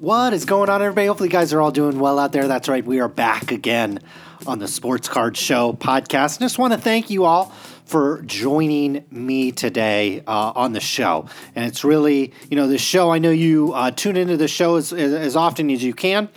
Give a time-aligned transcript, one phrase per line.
[0.00, 1.08] What is going on, everybody?
[1.08, 2.46] Hopefully, you guys are all doing well out there.
[2.46, 3.98] That's right, we are back again
[4.46, 6.38] on the Sports Card Show podcast.
[6.38, 7.46] Just want to thank you all
[7.84, 11.26] for joining me today uh, on the show.
[11.56, 14.76] And it's really, you know, the show, I know you uh, tune into the show
[14.76, 16.28] as, as often as you can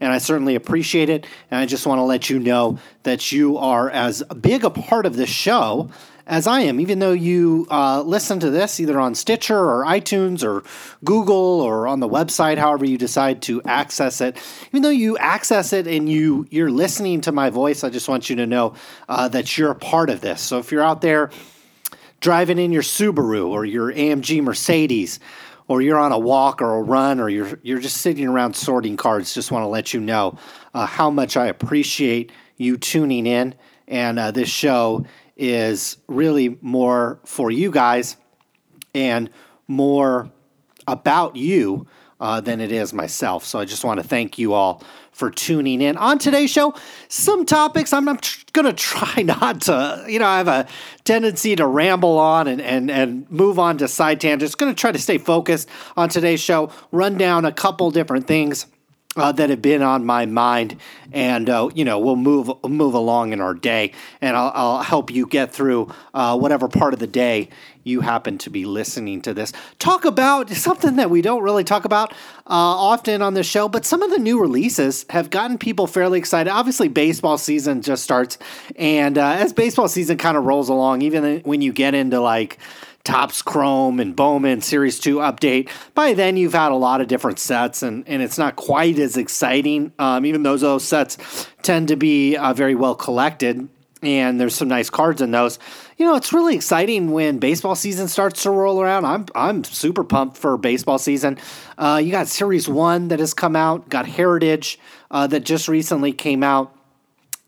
[0.00, 1.26] and I certainly appreciate it.
[1.50, 5.06] And I just want to let you know that you are as big a part
[5.06, 5.90] of this show
[6.30, 10.44] as I am, even though you uh, listen to this either on Stitcher or iTunes
[10.44, 10.62] or
[11.04, 14.36] Google or on the website, however you decide to access it.
[14.68, 18.30] Even though you access it and you you're listening to my voice, I just want
[18.30, 18.74] you to know
[19.08, 20.40] uh, that you're a part of this.
[20.40, 21.30] So if you're out there
[22.20, 25.18] driving in your Subaru or your AMG Mercedes,
[25.66, 28.96] or you're on a walk or a run, or you're you're just sitting around sorting
[28.96, 30.38] cards, just want to let you know
[30.74, 33.56] uh, how much I appreciate you tuning in.
[33.88, 35.04] And uh, this show
[35.40, 38.16] is really more for you guys
[38.94, 39.30] and
[39.66, 40.30] more
[40.86, 41.86] about you
[42.20, 43.44] uh, than it is myself.
[43.46, 44.82] So I just want to thank you all
[45.12, 45.96] for tuning in.
[45.96, 46.74] On today's show,
[47.08, 50.66] some topics I'm, I'm tr- going to try not to, you know, I have a
[51.04, 54.54] tendency to ramble on and, and, and move on to side tangents.
[54.54, 58.66] Going to try to stay focused on today's show, run down a couple different things
[59.16, 60.76] uh, that have been on my mind,
[61.12, 65.10] and uh, you know we'll move move along in our day, and I'll, I'll help
[65.10, 67.48] you get through uh, whatever part of the day
[67.82, 69.52] you happen to be listening to this.
[69.80, 72.14] Talk about something that we don't really talk about uh,
[72.46, 76.50] often on the show, but some of the new releases have gotten people fairly excited.
[76.50, 78.38] Obviously, baseball season just starts,
[78.76, 82.58] and uh, as baseball season kind of rolls along, even when you get into like
[83.04, 85.70] Topps Chrome and Bowman Series 2 update.
[85.94, 89.16] By then, you've had a lot of different sets, and, and it's not quite as
[89.16, 93.68] exciting, um, even though those sets tend to be uh, very well collected.
[94.02, 95.58] And there's some nice cards in those.
[95.98, 99.04] You know, it's really exciting when baseball season starts to roll around.
[99.04, 101.36] I'm I'm super pumped for baseball season.
[101.76, 103.90] Uh, you got Series One that has come out.
[103.90, 104.78] Got Heritage
[105.10, 106.74] uh, that just recently came out.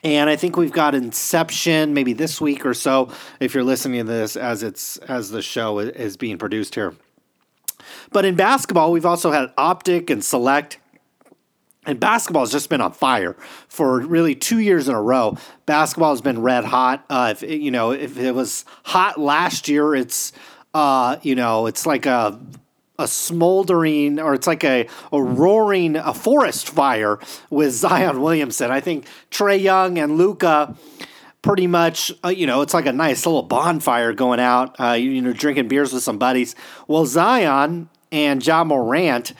[0.05, 4.13] And I think we've got Inception maybe this week or so if you're listening to
[4.13, 6.95] this as it's as the show is being produced here.
[8.11, 10.79] But in basketball, we've also had Optic and Select.
[11.85, 13.35] And basketball has just been on fire
[13.67, 15.37] for really two years in a row.
[15.67, 17.05] Basketball has been red hot.
[17.11, 20.33] Uh, if you know, if it was hot last year, it's
[20.75, 22.39] uh, you know, it's like a
[23.03, 27.19] a smoldering or it's like a, a roaring a forest fire
[27.51, 28.71] with Zion Williamson.
[28.71, 30.75] I think Trae Young and Luka
[31.43, 35.11] pretty much uh, you know it's like a nice little bonfire going out uh, you,
[35.11, 36.55] you, know drinking beers with some buddies.
[36.89, 39.33] Well Zion and Ja Morant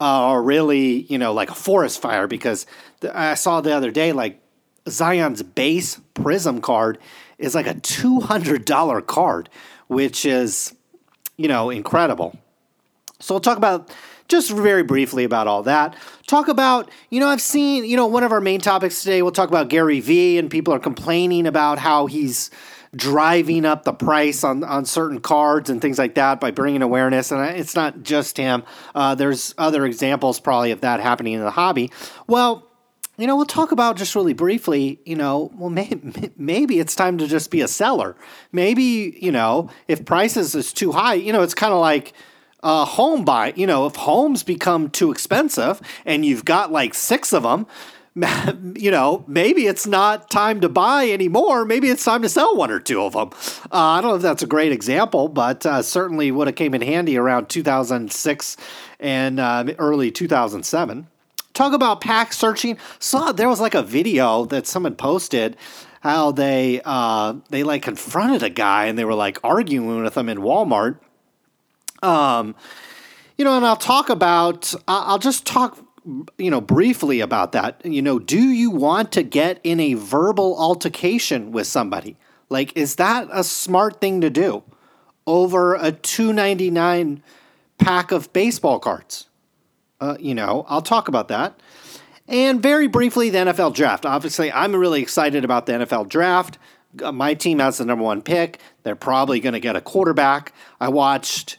[0.00, 2.66] uh, are really you know like a forest fire because
[3.00, 4.40] the, I saw the other day like
[4.88, 6.98] Zion's base Prizm card
[7.38, 9.48] is like a two hundred dollar card,
[9.88, 10.74] which is
[11.36, 12.38] you know incredible.
[13.20, 13.90] So we'll talk about
[14.28, 15.96] just very briefly about all that.
[16.26, 19.32] Talk about, you know, I've seen, you know, one of our main topics today, we'll
[19.32, 22.50] talk about Gary Vee, and people are complaining about how he's
[22.94, 27.30] driving up the price on, on certain cards and things like that by bringing awareness.
[27.30, 28.64] And it's not just him,
[28.94, 31.92] uh, there's other examples probably of that happening in the hobby.
[32.26, 32.66] Well,
[33.16, 37.18] you know, we'll talk about just really briefly, you know, well, maybe, maybe it's time
[37.18, 38.16] to just be a seller.
[38.50, 42.14] Maybe, you know, if prices is too high, you know, it's kind of like,
[42.62, 43.52] uh, home buy.
[43.56, 47.66] You know, if homes become too expensive and you've got like six of them,
[48.76, 51.64] you know, maybe it's not time to buy anymore.
[51.64, 53.30] Maybe it's time to sell one or two of them.
[53.72, 56.74] Uh, I don't know if that's a great example, but uh, certainly would have came
[56.74, 58.56] in handy around 2006
[58.98, 61.06] and uh, early 2007.
[61.54, 62.78] Talk about pack searching.
[62.98, 65.56] Saw there was like a video that someone posted
[66.00, 70.28] how they uh, they like confronted a guy and they were like arguing with him
[70.28, 70.98] in Walmart
[72.02, 72.54] um,
[73.36, 75.78] you know, and I'll talk about, I'll just talk,
[76.36, 77.80] you know, briefly about that.
[77.84, 82.16] You know, do you want to get in a verbal altercation with somebody?
[82.50, 84.62] Like, is that a smart thing to do
[85.26, 87.22] over a two ninety nine
[87.78, 89.28] pack of baseball cards?
[90.00, 91.60] Uh, you know, I'll talk about that.
[92.26, 94.06] And very briefly, the NFL draft.
[94.06, 96.58] Obviously, I'm really excited about the NFL draft.
[97.12, 98.60] My team has the number one pick.
[98.82, 100.52] They're probably going to get a quarterback.
[100.80, 101.58] I watched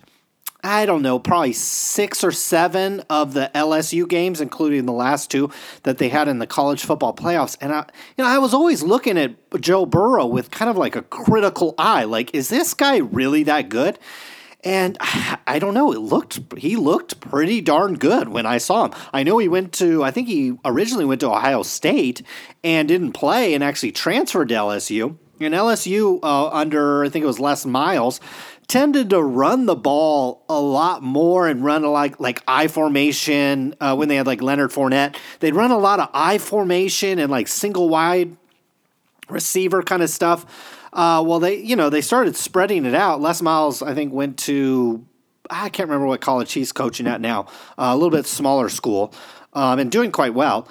[0.63, 5.49] I don't know, probably six or seven of the LSU games, including the last two
[5.83, 7.57] that they had in the college football playoffs.
[7.59, 7.85] And I,
[8.17, 11.73] you know, I was always looking at Joe Burrow with kind of like a critical
[11.77, 12.03] eye.
[12.03, 13.97] Like, is this guy really that good?
[14.63, 14.97] And
[15.47, 15.91] I don't know.
[15.91, 18.93] It looked he looked pretty darn good when I saw him.
[19.11, 22.21] I know he went to I think he originally went to Ohio State
[22.63, 25.17] and didn't play and actually transferred to LSU.
[25.39, 28.19] And LSU uh, under I think it was Les Miles
[28.71, 33.75] tended to run the ball a lot more and run a like like I formation
[33.81, 35.18] uh, when they had like Leonard Fournette.
[35.41, 38.38] They'd run a lot of I formation and like single wide
[39.27, 40.45] receiver kind of stuff.
[40.94, 43.19] Uh, well, they you know they started spreading it out.
[43.19, 45.06] Les Miles, I think, went to
[45.50, 47.47] I can't remember what college he's coaching at now,
[47.77, 49.13] uh, a little bit smaller school,
[49.51, 50.69] um, and doing quite well.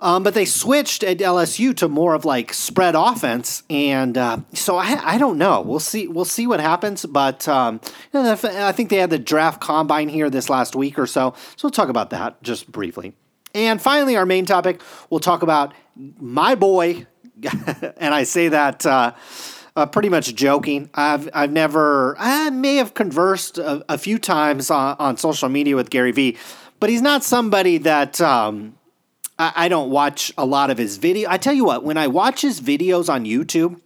[0.00, 4.76] Um, but they switched at LSU to more of like spread offense, and uh, so
[4.76, 5.60] I, I don't know.
[5.60, 6.08] We'll see.
[6.08, 7.04] We'll see what happens.
[7.04, 7.80] But um,
[8.12, 11.34] you know, I think they had the draft combine here this last week or so,
[11.56, 13.14] so we'll talk about that just briefly.
[13.54, 14.80] And finally, our main topic,
[15.10, 17.06] we'll talk about my boy,
[17.98, 18.86] and I say that.
[18.86, 19.12] Uh,
[19.76, 20.90] uh, pretty much joking.
[20.94, 25.76] I've I've never I may have conversed a, a few times on, on, social media
[25.76, 26.36] with Gary Vee,
[26.80, 28.74] but he's not somebody that um,
[29.40, 31.30] I, I don't watch a lot of his video.
[31.30, 33.80] I tell you what, when I watch his videos on YouTube,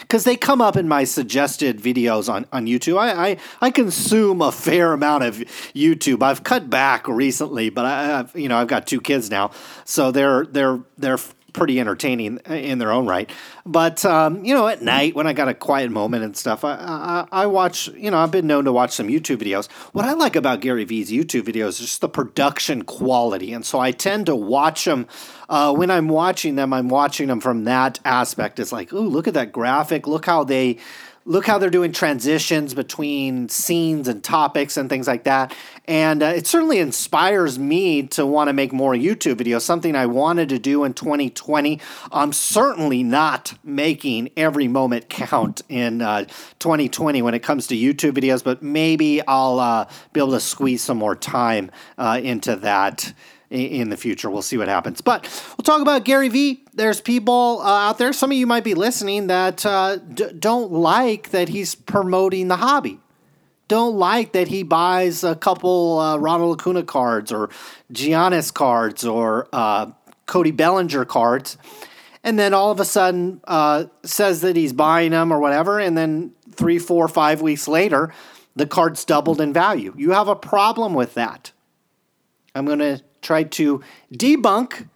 [0.00, 2.96] because they come up in my suggested videos on, on YouTube.
[2.98, 5.38] I, I, I consume a fair amount of
[5.74, 6.22] YouTube.
[6.22, 9.50] I've cut back recently, but I, have you know I've got two kids now,
[9.84, 11.18] so they're they're they're
[11.52, 13.30] pretty entertaining in their own right.
[13.64, 16.74] But um, you know, at night when I got a quiet moment and stuff, I,
[16.74, 17.88] I, I watch.
[17.88, 19.70] You know, I've been known to watch some YouTube videos.
[19.92, 23.78] What I like about Gary Vee's YouTube videos is just the production quality, and so
[23.78, 25.06] I tend to watch them.
[25.48, 28.58] Uh, when I'm watching them, I'm watching them from that aspect.
[28.58, 30.06] It's like, ooh, look at that graphic.
[30.06, 30.78] Look how they
[31.24, 35.54] look how they're doing transitions between scenes and topics and things like that.
[35.86, 40.06] And uh, it certainly inspires me to want to make more YouTube videos, something I
[40.06, 41.80] wanted to do in 2020.
[42.10, 46.24] I'm certainly not making every moment count in uh,
[46.58, 50.82] 2020 when it comes to YouTube videos, but maybe I'll uh, be able to squeeze
[50.82, 53.12] some more time uh, into that
[53.52, 54.30] in the future.
[54.30, 55.00] We'll see what happens.
[55.00, 55.24] But
[55.56, 56.64] we'll talk about Gary Vee.
[56.74, 60.72] There's people uh, out there, some of you might be listening, that uh, d- don't
[60.72, 62.98] like that he's promoting the hobby.
[63.68, 67.48] Don't like that he buys a couple uh, Ronald Acuna cards or
[67.92, 69.92] Giannis cards or uh,
[70.26, 71.56] Cody Bellinger cards,
[72.24, 75.96] and then all of a sudden uh, says that he's buying them or whatever, and
[75.96, 78.12] then three, four, five weeks later,
[78.54, 79.94] the cards doubled in value.
[79.96, 81.52] You have a problem with that.
[82.54, 83.82] I'm going to tried to
[84.12, 84.88] debunk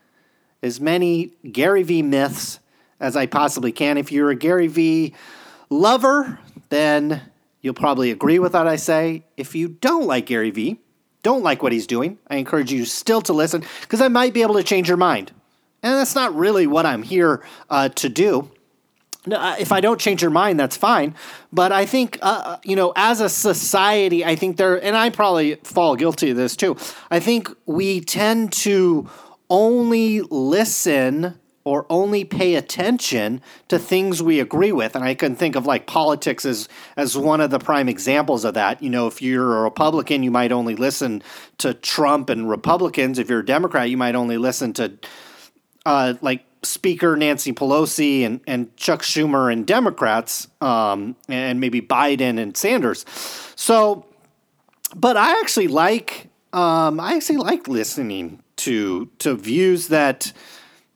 [0.63, 2.59] as many Gary Vee myths
[3.01, 3.97] as I possibly can.
[3.97, 5.15] If you're a Gary Vee
[5.71, 6.39] lover,
[6.69, 7.23] then
[7.61, 9.25] you'll probably agree with what I say.
[9.37, 10.81] If you don't like Gary Vee,
[11.23, 14.43] don't like what he's doing, I encourage you still to listen because I might be
[14.43, 15.33] able to change your mind.
[15.83, 18.51] And that's not really what I'm here uh, to do.
[19.27, 21.15] If I don't change your mind, that's fine.
[21.53, 25.11] But I think, uh, uh, you know, as a society, I think there, and I
[25.11, 26.77] probably fall guilty of this too.
[27.11, 29.09] I think we tend to
[29.51, 34.95] only listen or only pay attention to things we agree with.
[34.95, 38.55] And I can think of like politics as as one of the prime examples of
[38.55, 38.81] that.
[38.81, 41.25] You know, if you're a Republican, you might only listen
[41.59, 43.19] to Trump and Republicans.
[43.19, 44.97] If you're a Democrat, you might only listen to
[45.85, 52.39] uh, like Speaker Nancy Pelosi and, and Chuck Schumer and Democrats, um, and maybe Biden
[52.39, 53.05] and Sanders.
[53.57, 54.07] So,
[54.95, 60.33] but I actually like um, I actually like listening to to views that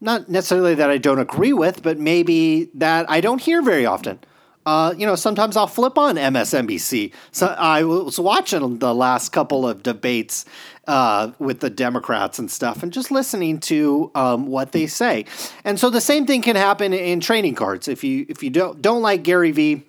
[0.00, 4.18] not necessarily that I don't agree with, but maybe that I don't hear very often.
[4.66, 7.12] Uh, you know, sometimes I'll flip on MSNBC.
[7.32, 10.44] So I was watching the last couple of debates
[10.90, 15.24] uh, with the Democrats and stuff, and just listening to um, what they say.
[15.62, 17.86] And so the same thing can happen in trading cards.
[17.86, 19.84] If you if you don't don't like Gary Vee,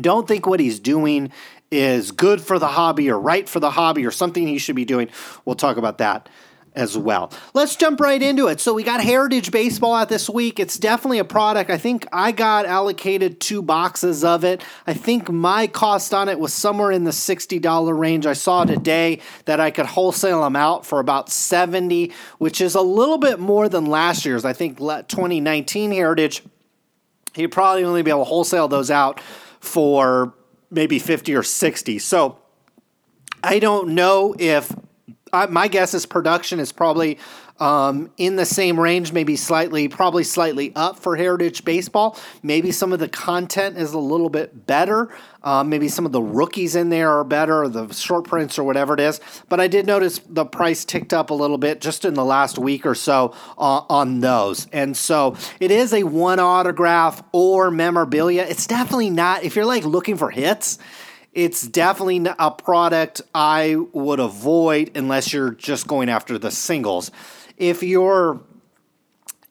[0.00, 1.32] don't think what he's doing
[1.72, 4.84] is good for the hobby or right for the hobby or something he should be
[4.84, 5.08] doing.
[5.44, 6.28] We'll talk about that
[6.74, 7.32] as well.
[7.52, 8.60] Let's jump right into it.
[8.60, 10.58] So we got Heritage Baseball out this week.
[10.58, 11.70] It's definitely a product.
[11.70, 14.62] I think I got allocated two boxes of it.
[14.86, 18.26] I think my cost on it was somewhere in the $60 range.
[18.26, 22.82] I saw today that I could wholesale them out for about 70, which is a
[22.82, 24.44] little bit more than last year's.
[24.44, 26.42] I think 2019 Heritage
[27.34, 29.20] he'd probably only be able to wholesale those out
[29.60, 30.34] for
[30.70, 31.98] maybe 50 or 60.
[31.98, 32.38] So
[33.42, 34.72] I don't know if
[35.50, 37.18] My guess is production is probably
[37.60, 42.18] um, in the same range, maybe slightly, probably slightly up for Heritage Baseball.
[42.42, 45.14] Maybe some of the content is a little bit better.
[45.42, 48.64] Um, maybe some of the rookies in there are better, or the short prints, or
[48.64, 49.20] whatever it is.
[49.48, 52.58] But I did notice the price ticked up a little bit just in the last
[52.58, 54.66] week or so uh, on those.
[54.72, 58.42] And so it is a one autograph or memorabilia.
[58.42, 60.78] It's definitely not, if you're like looking for hits,
[61.34, 67.10] it's definitely a product I would avoid unless you're just going after the singles.
[67.56, 68.40] If you're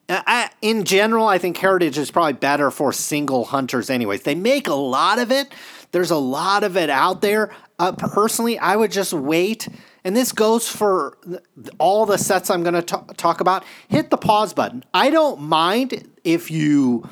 [0.09, 4.23] I, in general, I think Heritage is probably better for single hunters, anyways.
[4.23, 5.51] They make a lot of it.
[5.91, 7.55] There's a lot of it out there.
[7.79, 9.67] Uh, personally, I would just wait.
[10.03, 11.17] And this goes for
[11.77, 13.63] all the sets I'm going to talk about.
[13.87, 14.83] Hit the pause button.
[14.93, 17.07] I don't mind if you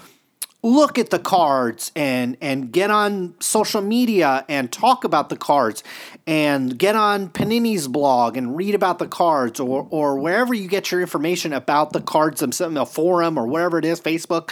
[0.63, 5.83] look at the cards and and get on social media and talk about the cards
[6.27, 10.91] and get on Panini's blog and read about the cards or or wherever you get
[10.91, 14.51] your information about the cards themselves, a forum or whatever it is, Facebook.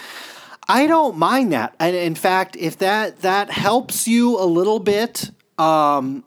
[0.67, 1.75] I don't mind that.
[1.79, 6.23] And in fact, if that that helps you a little bit, um,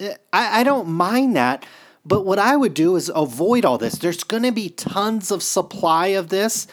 [0.00, 1.66] I, I don't mind that.
[2.06, 3.94] But what I would do is avoid all this.
[3.94, 6.66] There's going to be tons of supply of this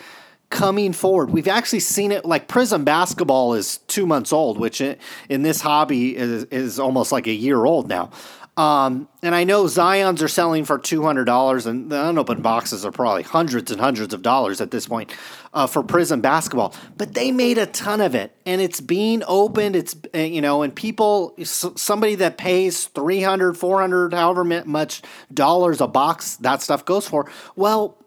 [0.51, 1.31] coming forward.
[1.31, 6.15] We've actually seen it like Prizm basketball is two months old, which in this hobby
[6.15, 8.11] is, is almost like a year old now.
[8.57, 12.85] Um, and I know Zions are selling for two hundred dollars, and the unopened boxes
[12.85, 15.15] are probably hundreds and hundreds of dollars at this point
[15.53, 16.75] uh, for Prizm basketball.
[16.97, 19.77] But they made a ton of it, and it's being opened.
[19.77, 25.01] It's uh, you know, and people, somebody that pays 300 400 however much
[25.33, 27.31] dollars a box that stuff goes for.
[27.55, 27.97] Well,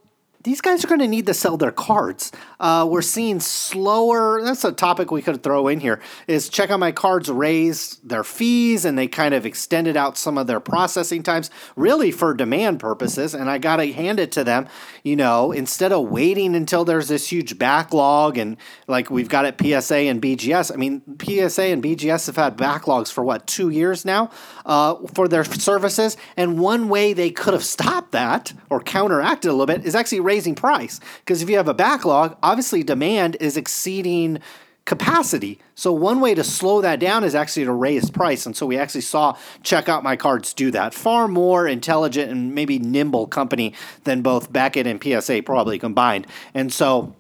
[0.44, 2.30] these guys are going to need to sell their cards.
[2.60, 4.42] Uh, we're seeing slower.
[4.42, 6.00] That's a topic we could throw in here.
[6.26, 10.36] Is Check Out My Cards raised their fees and they kind of extended out some
[10.36, 13.34] of their processing times, really for demand purposes.
[13.34, 14.68] And I got to hand it to them.
[15.02, 19.58] You know, instead of waiting until there's this huge backlog and like we've got at
[19.58, 20.72] PSA and BGS.
[20.72, 24.30] I mean, PSA and BGS have had backlogs for what two years now
[24.66, 26.18] uh, for their services.
[26.36, 30.20] And one way they could have stopped that or counteracted a little bit is actually
[30.20, 31.00] raising price.
[31.20, 34.38] Because if you have a backlog, obviously demand is exceeding
[34.84, 35.58] capacity.
[35.74, 38.44] So one way to slow that down is actually to raise price.
[38.44, 40.92] And so we actually saw Check Out My Cards do that.
[40.92, 43.74] Far more intelligent and maybe nimble company
[44.04, 46.26] than both Beckett and PSA probably combined.
[46.52, 47.14] And so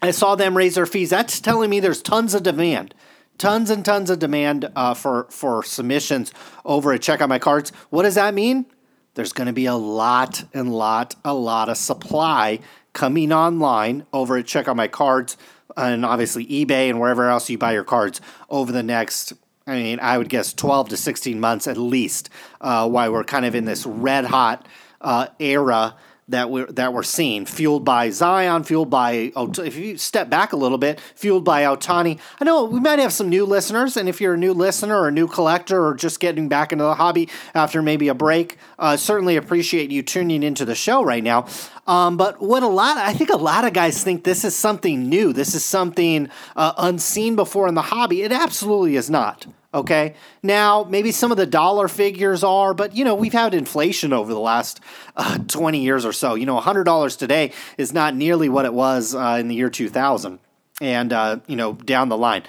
[0.00, 1.10] I saw them raise their fees.
[1.10, 2.94] That's telling me there's tons of demand.
[3.38, 6.32] Tons and tons of demand uh, for for submissions
[6.64, 7.70] over at Check Out My Cards.
[7.90, 8.66] What does that mean?
[9.14, 12.60] There's going to be a lot and lot, a lot of supply
[12.92, 15.36] coming online over at Check Out My Cards
[15.76, 19.32] and obviously eBay and wherever else you buy your cards over the next,
[19.66, 22.30] I mean, I would guess 12 to 16 months at least,
[22.60, 24.66] uh, while we're kind of in this red hot
[25.00, 25.96] uh, era
[26.28, 30.56] that we're that we're seeing, fueled by Zion, fueled by if you step back a
[30.56, 32.18] little bit, fueled by Ohtani.
[32.40, 35.08] I know we might have some new listeners, and if you're a new listener or
[35.08, 38.96] a new collector or just getting back into the hobby after maybe a break, uh,
[38.96, 41.46] certainly appreciate you tuning into the show right now.
[41.86, 45.08] Um, but what a lot, I think a lot of guys think this is something
[45.08, 45.32] new.
[45.32, 48.22] This is something uh, unseen before in the hobby.
[48.22, 49.46] It absolutely is not.
[49.74, 50.14] Okay.
[50.40, 54.32] Now, maybe some of the dollar figures are, but you know, we've had inflation over
[54.32, 54.80] the last
[55.16, 56.36] uh, 20 years or so.
[56.36, 60.38] You know, $100 today is not nearly what it was uh, in the year 2000
[60.80, 62.44] and, uh, you know, down the line.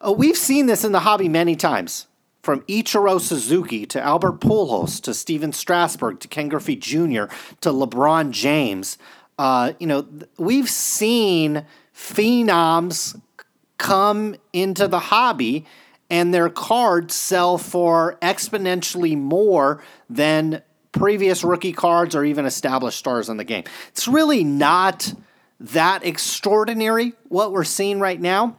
[0.00, 2.06] Uh, we've seen this in the hobby many times.
[2.42, 7.24] From Ichiro Suzuki to Albert Pujols to Stephen Strasburg to Ken Griffey Jr.
[7.60, 8.96] to LeBron James.
[9.38, 10.06] Uh, you know,
[10.38, 13.20] we've seen phenoms
[13.76, 15.66] come into the hobby
[16.10, 20.62] and their cards sell for exponentially more than
[20.92, 23.64] previous rookie cards or even established stars in the game.
[23.88, 25.14] It's really not
[25.60, 28.58] that extraordinary what we're seeing right now.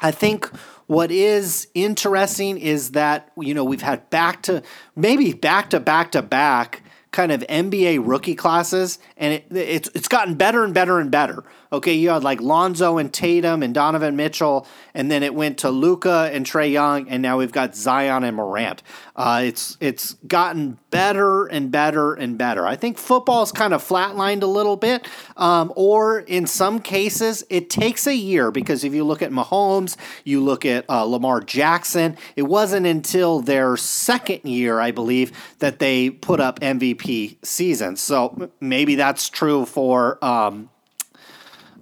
[0.00, 0.46] I think
[0.86, 4.62] what is interesting is that you know we've had back to
[4.96, 10.08] maybe back to back to back kind of NBA rookie classes, and it, it's it's
[10.08, 11.44] gotten better and better and better.
[11.72, 15.70] Okay, you had like Lonzo and Tatum and Donovan Mitchell, and then it went to
[15.70, 18.82] Luka and Trae Young, and now we've got Zion and Morant.
[19.14, 22.66] Uh, it's it's gotten better and better and better.
[22.66, 27.70] I think football's kind of flatlined a little bit, um, or in some cases, it
[27.70, 32.16] takes a year because if you look at Mahomes, you look at uh, Lamar Jackson.
[32.36, 37.01] It wasn't until their second year, I believe, that they put up MVP
[37.42, 38.00] seasons.
[38.00, 40.22] So maybe that's true for.
[40.24, 40.70] Um,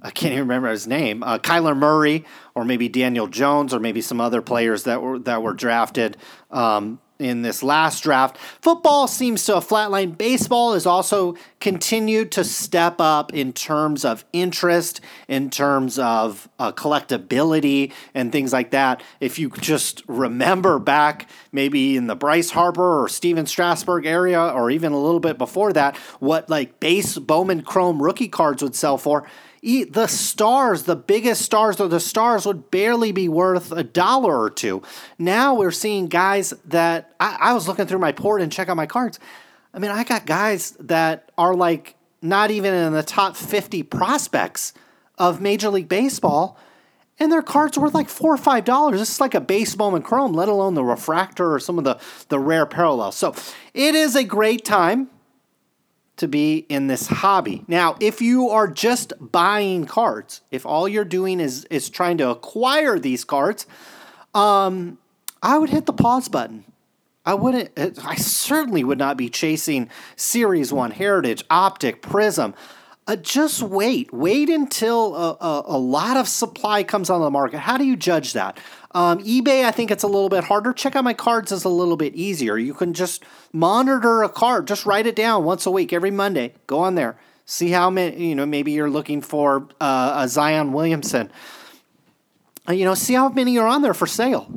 [0.03, 2.25] I can't even remember his name, uh, Kyler Murray,
[2.55, 6.17] or maybe Daniel Jones, or maybe some other players that were that were drafted
[6.51, 8.39] um, in this last draft.
[8.61, 10.19] Football seems to have flatlined.
[10.19, 16.73] Baseball has also continued to step up in terms of interest, in terms of uh,
[16.73, 19.03] collectability, and things like that.
[19.21, 24.71] If you just remember back, maybe in the Bryce Harper or Stephen Strasburg area, or
[24.71, 28.97] even a little bit before that, what like base Bowman Chrome rookie cards would sell
[28.97, 29.27] for
[29.63, 34.51] the stars, the biggest stars or the stars would barely be worth a dollar or
[34.51, 34.83] two.
[35.19, 38.77] Now we're seeing guys that I, I, was looking through my port and check out
[38.77, 39.19] my cards.
[39.75, 44.73] I mean, I got guys that are like not even in the top 50 prospects
[45.19, 46.59] of Major League Baseball.
[47.19, 48.99] and their card's worth like four or five dollars.
[48.99, 51.99] This is like a base Bowman Chrome, let alone the refractor or some of the,
[52.29, 53.17] the rare parallels.
[53.17, 53.35] So
[53.75, 55.11] it is a great time
[56.21, 57.65] to be in this hobby.
[57.67, 62.29] Now, if you are just buying cards, if all you're doing is is trying to
[62.29, 63.67] acquire these cards,
[64.35, 64.99] um,
[65.43, 66.65] I would hit the pause button.
[67.25, 67.71] I wouldn't.
[68.05, 72.55] I certainly would not be chasing Series One, Heritage, Optic, Prizm.
[73.07, 74.13] Uh, just wait.
[74.13, 77.59] Wait until a, a, a, lot of supply comes on the market.
[77.59, 78.59] How do you judge that?
[78.93, 80.73] Um, eBay, I think it's a little bit harder.
[80.73, 82.59] Check out my cards is a little bit easier.
[82.59, 84.67] You can just monitor a card.
[84.67, 86.55] Just write it down once a week, every Monday.
[86.67, 87.17] Go on there.
[87.47, 88.29] See how many.
[88.29, 91.31] You know, maybe you're looking for uh, a Zion Williamson.
[92.69, 94.53] Uh, you know, see how many are on there for sale.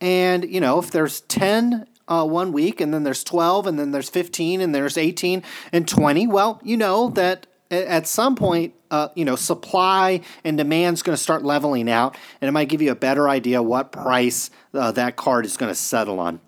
[0.00, 3.92] And you know, if there's ten uh, one week, and then there's 12, and then
[3.92, 6.26] there's 15, and there's 18 and 20.
[6.26, 11.16] Well, you know that at some point, uh, you know, supply and demand is going
[11.16, 14.90] to start leveling out, and it might give you a better idea what price uh,
[14.92, 16.40] that card is going to settle on.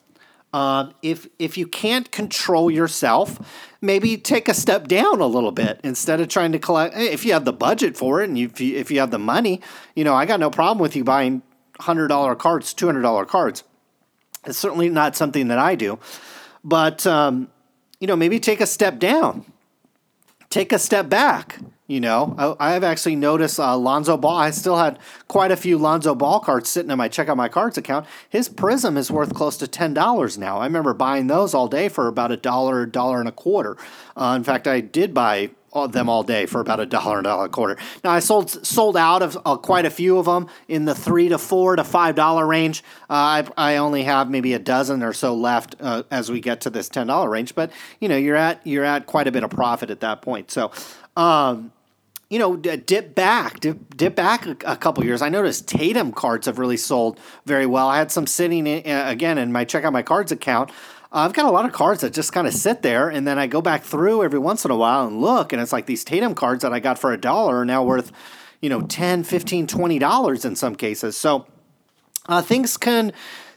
[0.53, 3.39] Uh, if if you can't control yourself,
[3.81, 6.95] maybe take a step down a little bit instead of trying to collect.
[6.97, 9.63] If you have the budget for it, and if you, if you have the money,
[9.95, 11.43] you know, I got no problem with you buying
[11.81, 13.65] hundred dollar cards, two hundred dollar cards.
[14.45, 15.99] It's certainly not something that I do,
[16.63, 17.49] but um,
[17.99, 19.47] you know, maybe take a step down
[20.53, 21.59] take a step back.
[21.89, 24.37] You know, I, have actually noticed uh, Lonzo Ball.
[24.37, 27.49] I still had quite a few Lonzo Ball cards sitting in my check out my
[27.49, 28.07] cards account.
[28.31, 30.59] His Prizm is worth close to ten dollars now.
[30.59, 33.77] I remember buying those all day for about a dollar, a dollar and a quarter.
[34.17, 35.51] Uh, in fact, I did buy
[35.93, 37.77] them all day for about a dollar and a dollar a quarter.
[38.05, 41.29] Now I sold sold out of uh, quite a few of them in the three
[41.29, 42.83] to four to five dollar range.
[43.09, 46.61] Uh, I I only have maybe a dozen or so left uh, as we get
[46.63, 47.55] to this ten dollar range.
[47.55, 50.51] But you know you're at you're at quite a bit of profit at that point.
[50.51, 50.71] So.
[51.17, 51.73] Um,
[52.31, 55.21] you know, dip back, dip, dip back a, a, couple years.
[55.21, 57.89] I noticed Tatum cards have really sold very well.
[57.89, 60.71] I had some sitting in, uh, again in my check out my cards account
[61.13, 63.47] I've got a lot of cards that just kind of sit there, and then I
[63.47, 66.35] go back through every once in a while and look, and it's like these Tatum
[66.35, 68.13] cards that I got for a dollar are now worth,
[68.61, 71.17] you know, 10 15 20 dollars in some cases.
[71.17, 71.47] So
[72.29, 73.13] uh, things can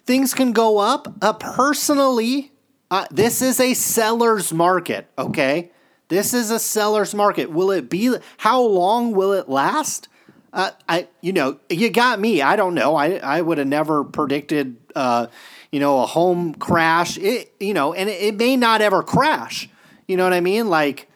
[0.05, 1.07] things can go up.
[1.21, 2.51] Uh, personally,
[2.91, 5.07] uh, this is a seller's market.
[5.17, 5.71] Okay,
[6.09, 7.51] this is a seller's market.
[7.51, 8.15] Will it be?
[8.37, 10.09] How long will it last?
[10.51, 12.41] Uh, I, you know, you got me.
[12.41, 12.95] I don't know.
[12.95, 15.27] I, I would have never predicted, uh,
[15.75, 17.17] you know, a home crash.
[17.17, 19.67] It, you know, and it, it may not ever crash.
[20.07, 20.69] You know what I mean?
[20.69, 21.09] Like,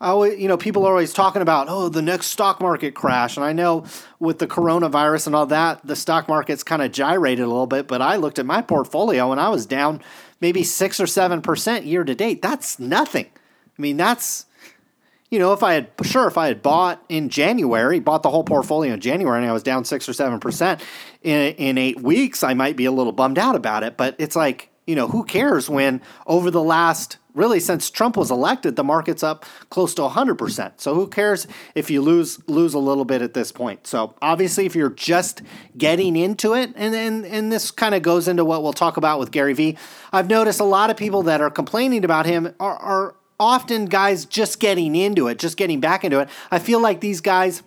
[0.00, 3.36] I always, you know, people are always talking about, oh, the next stock market crash.
[3.36, 3.84] And I know
[4.18, 7.86] with the coronavirus and all that, the stock market's kind of gyrated a little bit.
[7.86, 10.00] But I looked at my portfolio and I was down
[10.40, 12.42] maybe six or seven percent year to date.
[12.42, 13.26] That's nothing.
[13.26, 14.46] I mean, that's
[15.32, 18.44] you know, if I had sure if I had bought in January, bought the whole
[18.44, 20.82] portfolio in January, and I was down six or seven percent
[21.22, 23.96] in in eight weeks, I might be a little bummed out about it.
[23.96, 28.30] But it's like you know, who cares when over the last really since Trump was
[28.30, 30.72] elected, the market's up close to 100%.
[30.76, 33.86] So who cares if you lose lose a little bit at this point?
[33.86, 35.40] So obviously if you're just
[35.78, 39.18] getting into it and and, and this kind of goes into what we'll talk about
[39.18, 39.78] with Gary Vee.
[40.12, 44.24] I've noticed a lot of people that are complaining about him are, are often guys
[44.24, 46.28] just getting into it, just getting back into it.
[46.50, 47.62] I feel like these guys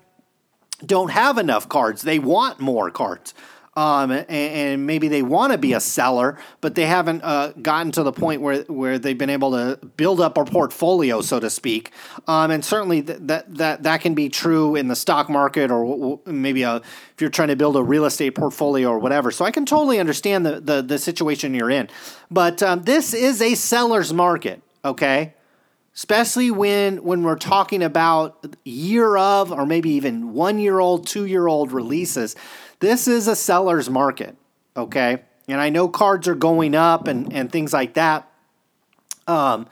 [0.85, 2.01] don't have enough cards.
[2.01, 3.33] They want more cards.
[3.77, 7.91] Um, and, and, maybe they want to be a seller, but they haven't uh, gotten
[7.91, 11.49] to the point where, where they've been able to build up a portfolio, so to
[11.49, 11.91] speak.
[12.25, 15.85] Um, and certainly th- that, that, that can be true in the stock market or
[15.85, 19.29] w- maybe a, if you're trying to build a real estate portfolio or whatever.
[19.29, 21.89] So I can totally understand the, the, the situation you're in.
[22.31, 25.33] But um, this is a seller's market, okay?
[25.95, 31.25] Especially when when we're talking about year of or maybe even one year old, two
[31.25, 32.35] year old releases.
[32.79, 34.35] This is a seller's market,
[34.75, 35.23] okay?
[35.47, 38.29] And I know cards are going up and and things like that.
[39.27, 39.67] Um,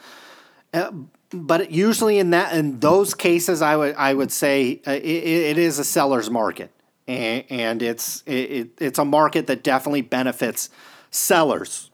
[0.74, 0.92] uh,
[1.32, 5.58] but usually in that in those cases, I would I would say uh, it, it
[5.58, 6.72] is a seller's market,
[7.08, 10.70] and, and it's it, it's a market that definitely benefits
[11.12, 11.90] sellers.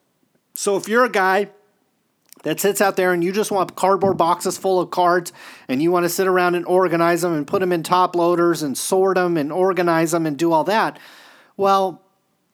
[0.53, 1.49] So if you're a guy
[2.43, 5.33] that sits out there and you just want cardboard boxes full of cards
[5.67, 8.63] and you want to sit around and organize them and put them in top loaders
[8.63, 10.99] and sort them and organize them and do all that,
[11.57, 12.01] well,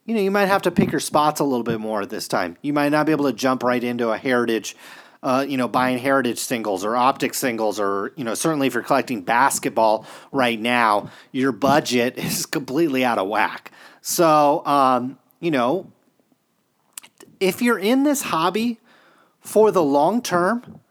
[0.05, 2.27] you know, you might have to pick your spots a little bit more at this
[2.27, 2.57] time.
[2.61, 4.75] You might not be able to jump right into a heritage,
[5.23, 8.83] uh, you know, buying heritage singles or optic singles, or, you know, certainly if you're
[8.83, 13.71] collecting basketball right now, your budget is completely out of whack.
[14.01, 15.91] So, um, you know,
[17.39, 18.79] if you're in this hobby,
[19.45, 20.81] for the long term,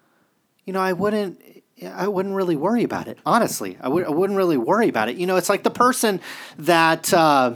[0.65, 1.41] you know, I wouldn't
[1.85, 3.19] I wouldn't really worry about it.
[3.27, 5.17] Honestly, I w- I wouldn't really worry about it.
[5.17, 6.21] You know, it's like the person
[6.59, 7.55] that, uh,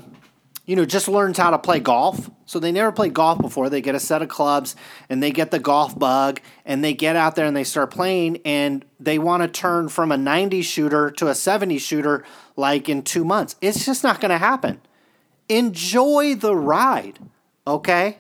[0.67, 2.29] you know, just learns how to play golf.
[2.45, 3.71] So they never played golf before.
[3.71, 4.75] They get a set of clubs
[5.09, 8.41] and they get the golf bug and they get out there and they start playing
[8.45, 12.25] and they want to turn from a 90 shooter to a 70 shooter
[12.57, 13.55] like in two months.
[13.61, 14.81] It's just not going to happen.
[15.49, 17.19] Enjoy the ride,
[17.67, 18.19] okay?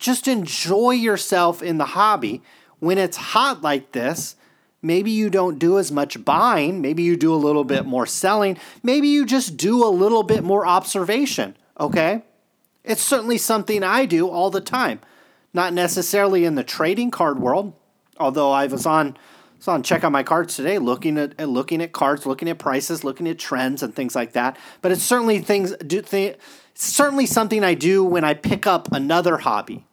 [0.00, 2.42] Just enjoy yourself in the hobby
[2.80, 4.34] when it's hot like this,
[4.82, 8.58] maybe you don't do as much buying, maybe you do a little bit more selling,
[8.82, 12.22] maybe you just do a little bit more observation, okay?
[12.82, 15.00] It's certainly something I do all the time.
[15.52, 17.74] Not necessarily in the trading card world,
[18.18, 19.16] although I was on
[19.58, 23.04] was on Check Out My Cards today, looking at, looking at cards, looking at prices,
[23.04, 24.56] looking at trends and things like that.
[24.80, 26.38] But it's certainly things do th-
[26.72, 29.84] certainly something I do when I pick up another hobby.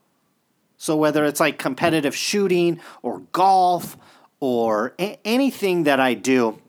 [0.77, 3.97] So whether it's like competitive shooting or golf
[4.39, 6.59] or a- anything that I do,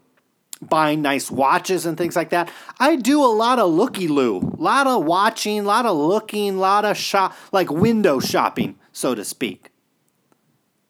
[0.61, 4.63] buying nice watches and things like that, I do a lot of looky loo, a
[4.63, 9.15] lot of watching, a lot of looking, a lot of shop, like window shopping, so
[9.15, 9.71] to speak.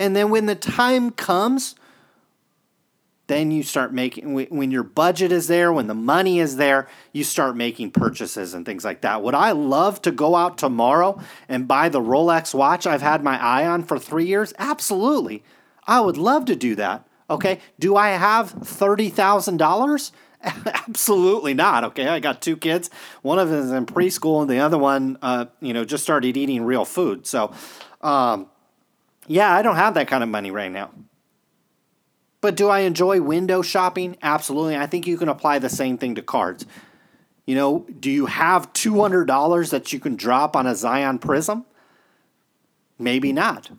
[0.01, 1.75] And then when the time comes
[3.29, 7.23] then you start making when your budget is there when the money is there you
[7.23, 9.23] start making purchases and things like that.
[9.23, 13.41] Would i love to go out tomorrow and buy the rolex watch i've had my
[13.41, 14.53] eye on for three years?
[14.59, 15.45] Absolutely.
[15.87, 17.61] I would love to do that okay?
[17.79, 20.13] Do i have $30000
[20.43, 22.07] absolutely not okay?
[22.09, 22.91] I got two kids.
[23.23, 26.37] One of them is in preschool and the other one uh, you know just started
[26.37, 27.27] eating real food.
[27.27, 27.53] So
[28.01, 28.49] um,
[29.29, 30.91] yeah i don't have that kind of money right now
[32.41, 34.17] but do I enjoy window shopping?
[34.23, 34.77] Absolutely.
[34.77, 36.67] I think you can apply the same thing to cards.
[37.47, 41.65] You know, do you have $200 that you can drop on a Zion Prizm?
[42.99, 43.71] Maybe not.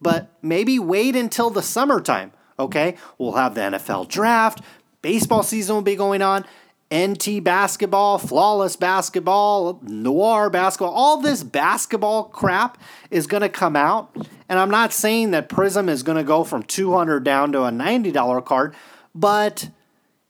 [0.00, 2.96] But maybe wait until the summertime, okay?
[3.18, 4.62] We'll have the NFL draft,
[5.02, 6.44] baseball season will be going on.
[6.92, 12.78] NT basketball, flawless basketball, noir basketball, all this basketball crap
[13.10, 14.14] is going to come out.
[14.48, 17.70] And I'm not saying that Prizm is going to go from 200 down to a
[17.70, 18.74] $90 card,
[19.14, 19.70] but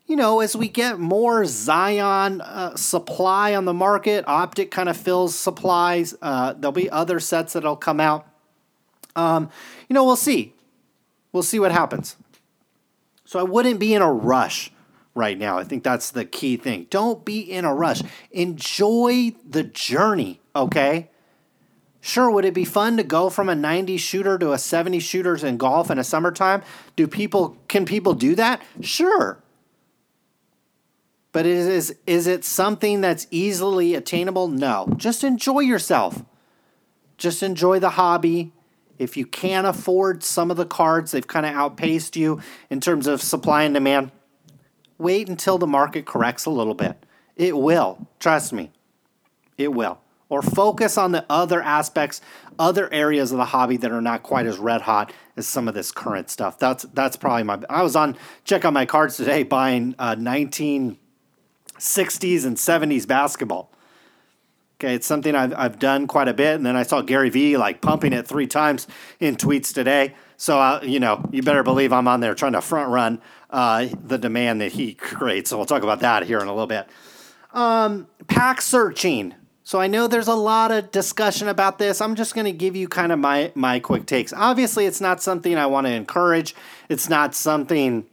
[0.07, 4.95] you know, as we get more Zion uh, supply on the market, Optic kind of
[4.95, 6.13] fills supplies.
[6.21, 8.27] Uh, there'll be other sets that'll come out.
[9.15, 9.49] Um,
[9.89, 10.53] you know, we'll see.
[11.31, 12.17] We'll see what happens.
[13.25, 14.71] So I wouldn't be in a rush
[15.15, 15.57] right now.
[15.57, 16.87] I think that's the key thing.
[16.89, 18.01] Don't be in a rush.
[18.31, 21.09] Enjoy the journey, okay?
[22.01, 25.43] Sure, would it be fun to go from a 90 shooter to a 70 shooters
[25.43, 26.61] in golf in a summertime?
[26.95, 28.61] Do people can people do that?
[28.81, 29.39] Sure.
[31.31, 34.47] But is, is, is it something that's easily attainable?
[34.47, 34.93] No.
[34.95, 36.23] Just enjoy yourself.
[37.17, 38.53] Just enjoy the hobby.
[38.99, 43.07] If you can't afford some of the cards, they've kind of outpaced you in terms
[43.07, 44.11] of supply and demand
[44.97, 47.05] wait until the market corrects a little bit.
[47.35, 48.07] It will.
[48.19, 48.71] Trust me.
[49.57, 49.99] It will.
[50.27, 52.19] Or focus on the other aspects,
[52.57, 55.75] other areas of the hobby that are not quite as red hot as some of
[55.75, 56.57] this current stuff.
[56.57, 57.59] That's that's probably my.
[57.69, 60.97] I was on Check Out My Cards today buying uh, 1960s
[62.45, 63.71] and 70s basketball.
[64.77, 67.55] Okay, it's something I've, I've done quite a bit, and then I saw Gary Vee
[67.55, 68.87] like pumping it three times
[69.19, 70.15] in tweets today.
[70.37, 73.21] So uh, you know, you better believe I'm on there trying to front run
[73.55, 75.49] uh, the demand that he creates.
[75.49, 76.89] So we'll talk about that here in a little bit.
[77.53, 79.33] Um, pack searching.
[79.63, 82.01] So I know there's a lot of discussion about this.
[82.01, 84.33] I'm just going to give you kind of my my quick takes.
[84.33, 86.53] Obviously, it's not something I want to encourage.
[86.89, 88.05] It's not something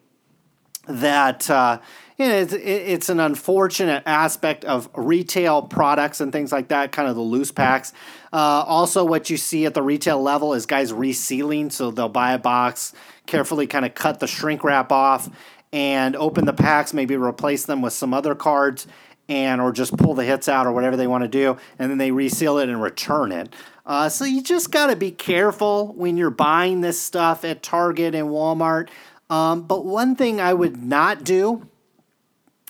[0.87, 1.81] that uh,
[2.23, 6.93] you know, it's, it's an unfortunate aspect of retail products and things like that.
[6.93, 7.93] Kind of the loose packs.
[8.33, 11.73] Uh, also, what you see at the retail level is guys resealing.
[11.73, 12.93] So they'll buy a box,
[13.27, 15.29] carefully kind of cut the shrink wrap off,
[15.73, 16.95] and open the packs.
[16.95, 18.87] Maybe replace them with some other cards
[19.29, 21.99] and or just pull the hits out or whatever they want to do, and then
[21.99, 23.53] they reseal it and return it.
[23.85, 28.15] Uh, so you just got to be careful when you're buying this stuff at Target
[28.15, 28.89] and Walmart.
[29.29, 31.67] Um, but one thing I would not do,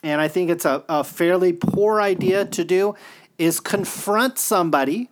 [0.02, 2.94] and I think it's a, a fairly poor idea to do,
[3.38, 5.10] is confront somebody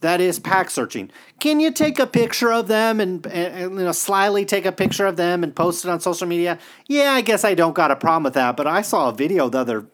[0.00, 1.10] that is pack searching.
[1.40, 5.06] Can you take a picture of them and, and, you know slyly take a picture
[5.06, 6.58] of them and post it on social media?
[6.86, 8.56] Yeah, I guess I don't got a problem with that.
[8.56, 9.86] But I saw a video the other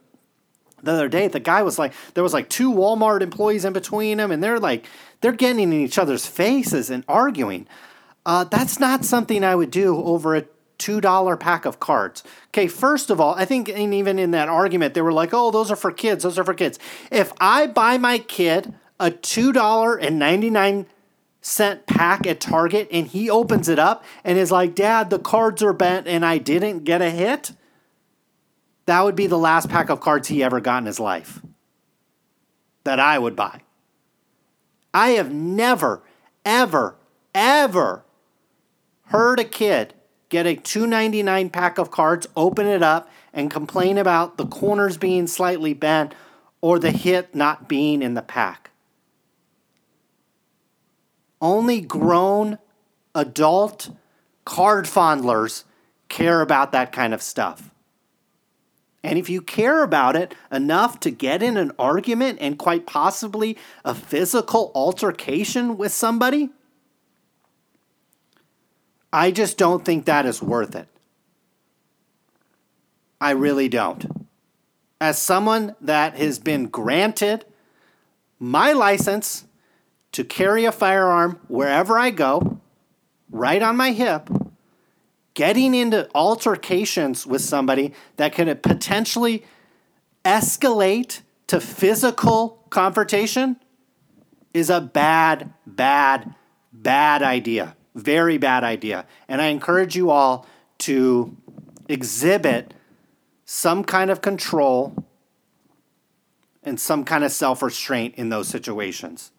[0.82, 1.28] the other day.
[1.28, 4.58] The guy was like, there was like two Walmart employees in between them, and they're
[4.58, 4.86] like,
[5.20, 7.66] they're getting in each other's faces and arguing.
[8.26, 10.44] Uh, that's not something I would do over a
[10.82, 12.22] $2 pack of cards.
[12.48, 15.50] Okay, first of all, I think and even in that argument, they were like, oh,
[15.50, 16.78] those are for kids, those are for kids.
[17.10, 20.86] If I buy my kid a $2.99
[21.40, 25.62] cent pack at Target and he opens it up and is like, Dad, the cards
[25.62, 27.52] are bent and I didn't get a hit,
[28.86, 31.40] that would be the last pack of cards he ever got in his life
[32.84, 33.60] that I would buy.
[34.94, 36.02] I have never,
[36.44, 36.96] ever,
[37.34, 38.04] ever
[39.06, 39.94] heard a kid
[40.32, 45.26] get a 299 pack of cards, open it up, and complain about the corners being
[45.26, 46.14] slightly bent
[46.62, 48.70] or the hit not being in the pack.
[51.40, 52.58] Only grown
[53.14, 53.90] adult
[54.46, 55.64] card fondlers
[56.08, 57.70] care about that kind of stuff.
[59.04, 63.58] And if you care about it enough to get in an argument and quite possibly
[63.84, 66.50] a physical altercation with somebody,
[69.12, 70.88] I just don't think that is worth it.
[73.20, 74.26] I really don't.
[75.00, 77.44] As someone that has been granted
[78.38, 79.44] my license
[80.12, 82.60] to carry a firearm wherever I go,
[83.30, 84.28] right on my hip,
[85.34, 89.44] getting into altercations with somebody that could potentially
[90.24, 93.56] escalate to physical confrontation
[94.52, 96.34] is a bad, bad,
[96.72, 97.76] bad idea.
[97.94, 99.06] Very bad idea.
[99.28, 100.46] And I encourage you all
[100.78, 101.36] to
[101.88, 102.74] exhibit
[103.44, 104.94] some kind of control
[106.62, 109.32] and some kind of self restraint in those situations.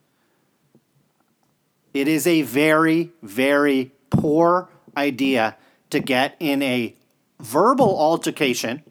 [1.94, 5.58] It is a very, very poor idea
[5.90, 6.96] to get in a
[7.40, 8.84] verbal altercation,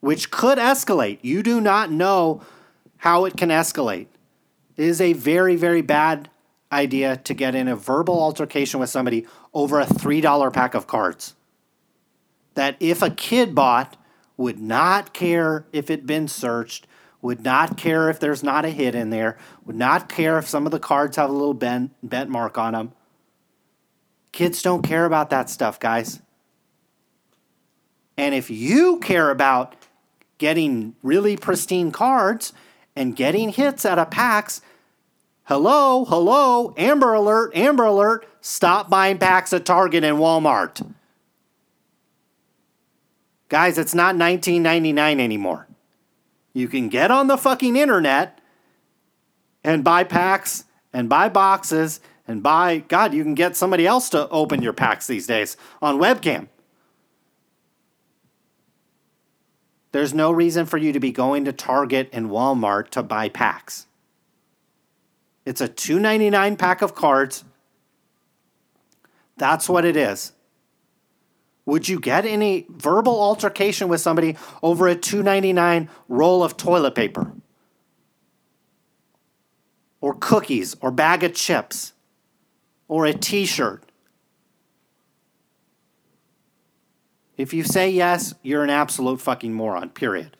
[0.00, 1.18] which could escalate.
[1.22, 2.42] You do not know
[2.98, 4.06] how it can escalate.
[4.76, 6.30] It is a very, very bad
[6.70, 11.34] idea to get in a verbal altercation with somebody over a $3 pack of cards.
[12.54, 13.96] That if a kid bought,
[14.36, 16.86] would not care if it'd been searched,
[17.20, 20.66] would not care if there's not a hit in there, would not care if some
[20.66, 22.92] of the cards have a little bent, bent mark on them.
[24.30, 26.20] Kids don't care about that stuff, guys.
[28.16, 29.74] And if you care about
[30.38, 32.52] getting really pristine cards
[32.94, 34.60] and getting hits out of packs,
[35.48, 40.86] hello, hello, Amber Alert, Amber Alert, stop buying packs at Target and Walmart.
[43.48, 45.66] Guys, it's not 1999 anymore.
[46.52, 48.42] You can get on the fucking internet
[49.64, 54.28] and buy packs and buy boxes and buy, God, you can get somebody else to
[54.28, 56.48] open your packs these days on webcam.
[59.92, 63.87] There's no reason for you to be going to Target and Walmart to buy packs.
[65.48, 67.42] It's a $2.99 pack of cards.
[69.38, 70.32] That's what it is.
[71.64, 77.32] Would you get any verbal altercation with somebody over a $2.99 roll of toilet paper?
[80.02, 81.94] Or cookies or bag of chips
[82.86, 83.90] or a t-shirt?
[87.38, 90.37] If you say yes, you're an absolute fucking moron, period.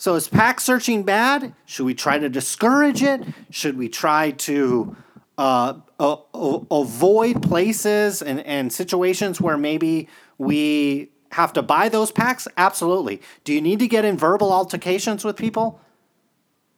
[0.00, 1.52] So is pack searching bad?
[1.66, 3.20] Should we try to discourage it?
[3.50, 4.96] Should we try to
[5.36, 10.08] uh, avoid places and, and situations where maybe
[10.38, 12.48] we have to buy those packs?
[12.56, 13.20] Absolutely.
[13.44, 15.78] Do you need to get in verbal altercations with people?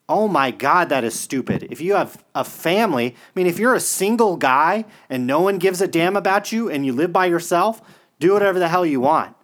[0.09, 1.69] Oh my God, that is stupid.
[1.71, 5.59] If you have a family, I mean, if you're a single guy and no one
[5.59, 7.83] gives a damn about you and you live by yourself,
[8.19, 9.37] do whatever the hell you want.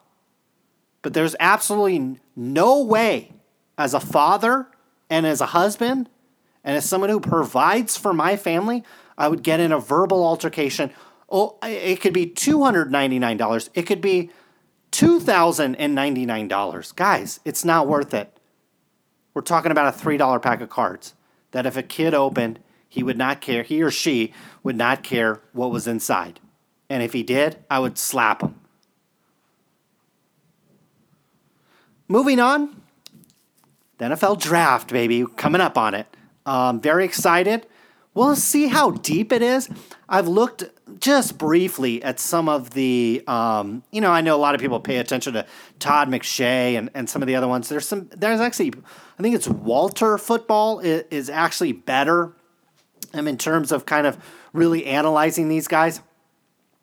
[1.00, 3.34] But there's absolutely no way,
[3.78, 4.66] as a father
[5.08, 6.10] and as a husband
[6.64, 8.84] and as someone who provides for my family,
[9.16, 10.90] I would get in a verbal altercation.
[11.30, 13.68] Oh, it could be $299.
[13.74, 14.30] It could be
[14.92, 16.96] $2,099.
[16.96, 18.36] Guys, it's not worth it.
[19.32, 21.14] We're talking about a $3 pack of cards
[21.52, 25.40] that if a kid opened, he would not care, he or she would not care
[25.52, 26.40] what was inside.
[26.90, 28.56] And if he did, I would slap him.
[32.08, 32.82] Moving on,
[33.98, 36.06] the NFL draft, baby, coming up on it.
[36.46, 37.66] Um, very excited.
[38.14, 39.68] We'll see how deep it is.
[40.08, 40.64] I've looked
[40.98, 44.80] just briefly at some of the, um, you know, I know a lot of people
[44.80, 45.46] pay attention to
[45.78, 47.68] Todd McShay and, and some of the other ones.
[47.68, 48.72] There's some, there's actually,
[49.18, 52.32] I think it's Walter football is, is actually better
[53.14, 54.18] um, in terms of kind of
[54.52, 56.00] really analyzing these guys.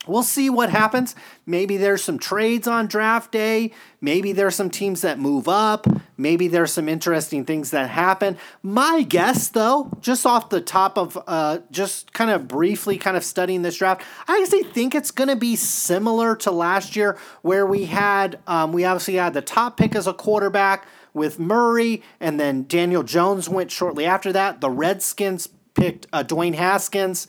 [0.08, 1.15] We'll see what happens.
[1.46, 3.72] Maybe there's some trades on draft day.
[4.02, 5.88] Maybe there's some teams that move up.
[6.18, 8.38] Maybe there's some interesting things that happen.
[8.62, 13.24] My guess, though, just off the top of uh, just kind of briefly kind of
[13.24, 17.65] studying this draft, I actually think it's going to be similar to last year where
[17.65, 22.39] we had, um, we obviously had the top pick as a quarterback with Murray, and
[22.39, 24.60] then Daniel Jones went shortly after that.
[24.60, 27.28] The Redskins picked uh, Dwayne Haskins.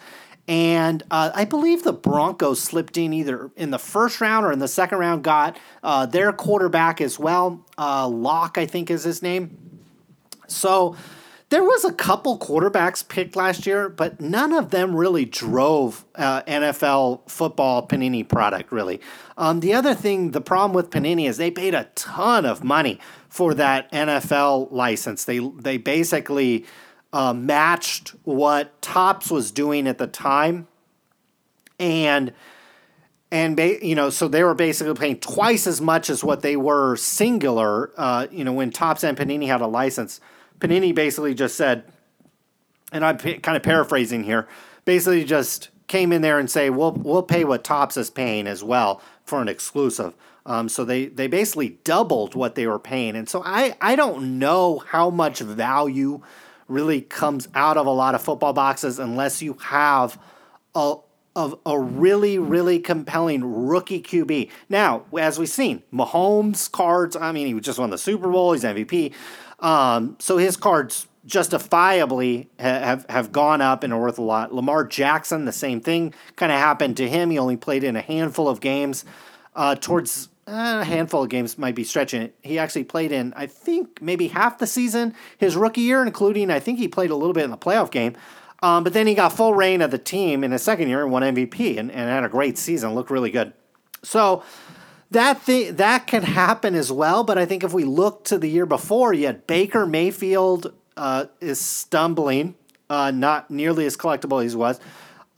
[0.49, 4.61] And uh, I believe the Broncos slipped in either in the first round or in
[4.61, 7.65] the second round, got uh, their quarterback as well.
[7.77, 9.57] Uh, Lock, I think is his name.
[10.47, 10.97] So
[11.49, 16.43] there was a couple quarterbacks picked last year, but none of them really drove uh,
[16.43, 19.01] NFL football Panini product, really.
[19.37, 22.99] Um, the other thing, the problem with Panini is they paid a ton of money
[23.29, 25.25] for that NFL license.
[25.25, 26.67] They, they basically
[27.17, 30.69] uh, matched what Topps was doing at the time,
[31.79, 32.35] and
[33.31, 36.59] and ba- you know, so they were basically paying twice as much as what they
[36.59, 37.91] were singular.
[37.97, 40.21] Uh, you know, when Topps and Panini had a license,
[40.59, 41.85] Panini basically just said,
[42.93, 44.47] and I'm p- kind of paraphrasing here,
[44.85, 48.63] basically just came in there and say, "We'll we'll pay what Topps is paying as
[48.63, 50.13] well for an exclusive."
[50.45, 54.39] Um, so they they basically doubled what they were paying, and so I I don't
[54.39, 56.21] know how much value
[56.69, 60.21] really comes out of a lot of football boxes unless you have
[60.75, 60.97] a
[61.37, 64.51] of a really, really compelling rookie QB.
[64.71, 68.65] Now, as we've seen, Mahomes cards, I mean, he just won the Super Bowl, he's
[68.65, 69.13] MVP.
[69.61, 74.55] Um, so his cards justifiably have, have gone up and are worth a lot.
[74.55, 77.31] Lamar Jackson, the same thing kind of happened to him.
[77.31, 79.05] He only played in a handful of games.
[79.55, 82.37] Uh, towards a handful of games might be stretching it.
[82.43, 86.61] He actually played in, I think, maybe half the season his rookie year, including I
[86.61, 88.17] think he played a little bit in the playoff game.
[88.63, 91.13] Um, but then he got full reign of the team in his second year and
[91.13, 93.53] won MVP and, and had a great season, looked really good.
[94.03, 94.43] So
[95.11, 97.25] that that can happen as well.
[97.25, 101.61] But I think if we look to the year before, had Baker Mayfield uh, is
[101.61, 102.55] stumbling,
[102.89, 104.81] uh, not nearly as collectible as he was.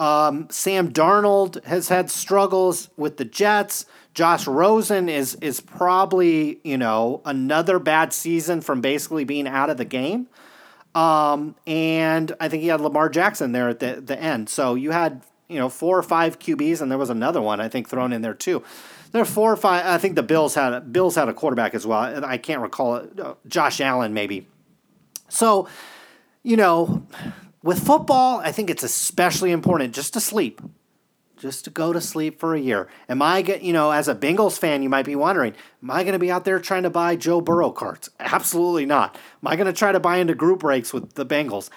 [0.00, 3.84] Um, Sam Darnold has had struggles with the Jets.
[4.18, 9.76] Josh Rosen is is probably you know another bad season from basically being out of
[9.76, 10.26] the game.
[10.92, 14.48] Um, and I think he had Lamar Jackson there at the the end.
[14.48, 17.68] So you had you know four or five QBs, and there was another one I
[17.68, 18.64] think thrown in there too.
[19.12, 19.86] There are four or five.
[19.86, 22.24] I think the Bills had Bills had a quarterback as well.
[22.24, 23.20] I can't recall it.
[23.20, 24.48] Uh, Josh Allen maybe.
[25.28, 25.68] So,
[26.42, 27.06] you know,
[27.62, 30.60] with football, I think it's especially important just to sleep
[31.38, 32.88] just to go to sleep for a year.
[33.08, 36.02] Am I get you know as a Bengals fan, you might be wondering, am I
[36.02, 38.10] going to be out there trying to buy Joe Burrow cards?
[38.20, 39.14] Absolutely not.
[39.42, 41.70] Am I going to try to buy into group breaks with the Bengals?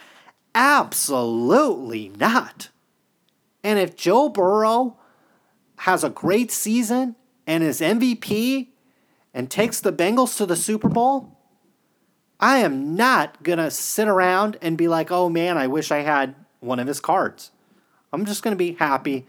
[0.54, 2.70] Absolutely not.
[3.64, 4.98] And if Joe Burrow
[5.78, 7.16] has a great season
[7.48, 8.68] and is MVP
[9.34, 11.38] and takes the Bengals to the Super Bowl,
[12.40, 16.00] I am not going to sit around and be like, "Oh man, I wish I
[16.00, 17.52] had one of his cards."
[18.12, 19.26] I'm just going to be happy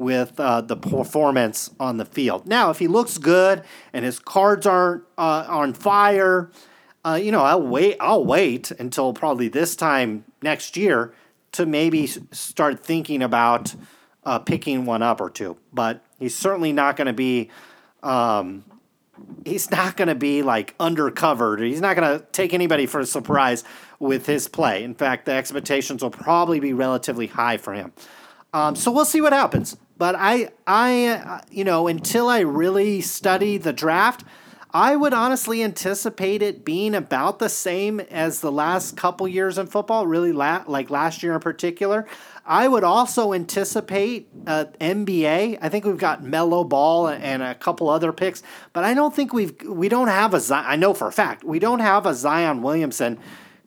[0.00, 2.46] with uh, the performance on the field.
[2.46, 6.50] Now, if he looks good and his cards aren't uh, on fire,
[7.04, 7.98] uh, you know, I'll wait.
[8.00, 11.12] I'll wait until probably this time next year
[11.52, 13.74] to maybe start thinking about
[14.24, 15.58] uh, picking one up or two.
[15.70, 17.50] But he's certainly not going to be.
[18.02, 18.64] Um,
[19.44, 21.62] he's not going to be like undercovered.
[21.62, 23.64] He's not going to take anybody for a surprise
[23.98, 24.82] with his play.
[24.82, 27.92] In fact, the expectations will probably be relatively high for him.
[28.54, 29.76] Um, so we'll see what happens.
[30.00, 34.24] But I, I, you know, until I really study the draft,
[34.70, 39.66] I would honestly anticipate it being about the same as the last couple years in
[39.66, 42.06] football, really la- like last year in particular.
[42.46, 45.58] I would also anticipate uh, NBA.
[45.60, 49.34] I think we've got Melo Ball and a couple other picks, but I don't think
[49.34, 52.62] we've we don't have a I know for a fact we don't have a Zion
[52.62, 53.18] Williamson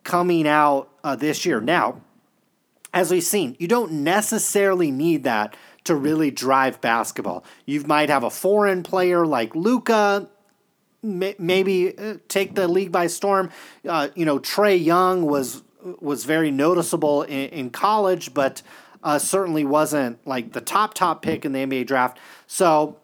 [0.03, 1.61] coming out uh, this year.
[1.61, 2.01] Now,
[2.91, 7.43] as we've seen, you don't necessarily need that to really drive basketball.
[7.65, 10.29] You might have a foreign player like Luka,
[11.01, 13.51] maybe uh, take the league by storm.
[13.87, 15.63] Uh, you know, Trae Young was
[15.99, 18.61] was very noticeable in, in college, but
[19.03, 22.17] uh, certainly wasn't like the top top pick in the NBA draft.
[22.47, 22.97] So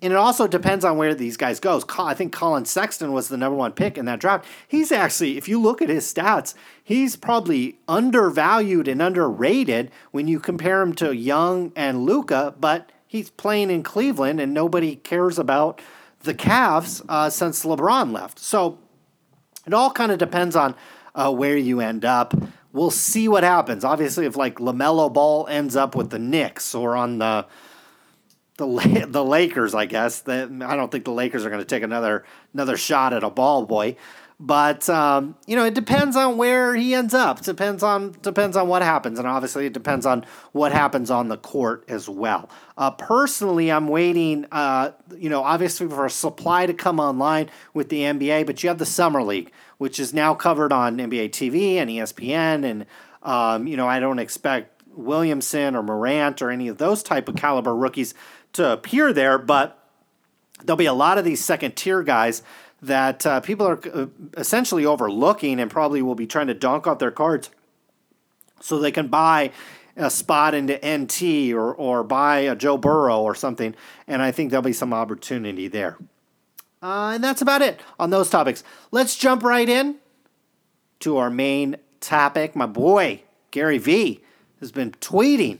[0.00, 1.82] and it also depends on where these guys go.
[1.98, 4.46] I think Collin Sexton was the number one pick in that draft.
[4.66, 10.40] He's actually, if you look at his stats, he's probably undervalued and underrated when you
[10.40, 12.54] compare him to Young and Luka.
[12.58, 15.80] But he's playing in Cleveland, and nobody cares about
[16.22, 18.38] the Cavs uh, since LeBron left.
[18.38, 18.78] So
[19.66, 20.74] it all kind of depends on
[21.14, 22.34] uh, where you end up.
[22.72, 23.84] We'll see what happens.
[23.84, 27.46] Obviously, if like LaMelo Ball ends up with the Knicks or on the
[28.66, 30.20] the the Lakers, I guess.
[30.20, 33.30] That I don't think the Lakers are going to take another another shot at a
[33.30, 33.96] ball boy,
[34.40, 37.38] but um, you know it depends on where he ends up.
[37.40, 41.28] It depends on depends on what happens, and obviously it depends on what happens on
[41.28, 42.48] the court as well.
[42.76, 44.46] Uh, personally, I'm waiting.
[44.50, 48.68] Uh, you know, obviously for a supply to come online with the NBA, but you
[48.68, 52.86] have the summer league, which is now covered on NBA TV and ESPN and
[53.22, 57.36] Um, you know, I don't expect Williamson or Morant or any of those type of
[57.36, 58.14] caliber rookies
[58.54, 59.78] to appear there, but
[60.64, 62.42] there'll be a lot of these second tier guys
[62.80, 66.98] that uh, people are uh, essentially overlooking and probably will be trying to donk off
[66.98, 67.50] their cards
[68.60, 69.50] so they can buy
[69.96, 73.74] a spot into NT or, or buy a Joe Burrow or something.
[74.06, 75.98] And I think there'll be some opportunity there.
[76.82, 78.64] Uh, and that's about it on those topics.
[78.90, 79.96] Let's jump right in
[81.00, 82.56] to our main topic.
[82.56, 84.20] My boy, Gary Vee,
[84.58, 85.58] has been tweeting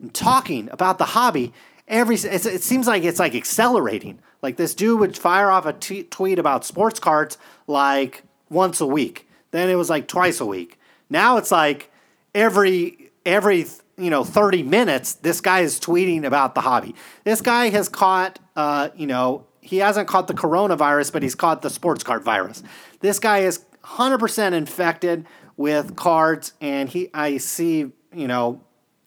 [0.00, 1.52] and talking about the hobby
[1.88, 6.04] every it seems like it's like accelerating like this dude would fire off a t-
[6.04, 9.28] tweet about sports cards like once a week.
[9.50, 10.78] Then it was like twice a week.
[11.10, 11.90] Now it's like
[12.34, 13.66] every every
[13.96, 16.94] you know 30 minutes this guy is tweeting about the hobby.
[17.24, 21.62] This guy has caught uh, you know he hasn't caught the coronavirus, but he's caught
[21.62, 22.62] the sports card virus.
[23.00, 25.26] This guy is 100% infected
[25.58, 28.62] with cards, and he I see you know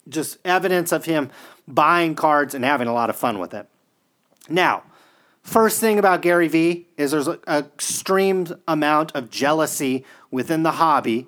[0.09, 1.29] just evidence of him
[1.67, 3.67] buying cards and having a lot of fun with it.
[4.49, 4.83] Now,
[5.43, 11.27] First thing about Gary Vee is there's an extreme amount of jealousy within the hobby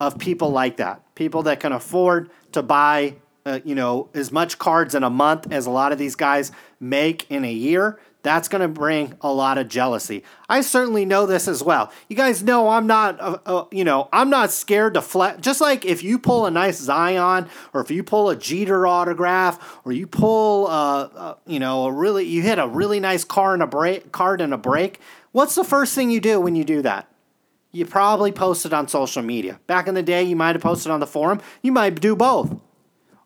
[0.00, 1.02] of people like that.
[1.14, 3.14] People that can afford to buy,
[3.46, 6.50] uh, you know, as much cards in a month as a lot of these guys
[6.80, 10.24] make in a year that's going to bring a lot of jealousy.
[10.48, 11.92] I certainly know this as well.
[12.08, 15.40] You guys know I'm not, uh, uh, you know, I'm not scared to flex.
[15.40, 19.78] Just like if you pull a nice Zion, or if you pull a Jeter autograph,
[19.84, 23.54] or you pull, uh, uh, you know, a really, you hit a really nice car
[23.54, 25.00] in a break, card in a break.
[25.32, 27.08] What's the first thing you do when you do that?
[27.72, 29.60] You probably post it on social media.
[29.66, 31.40] Back in the day, you might have posted on the forum.
[31.62, 32.58] You might do both.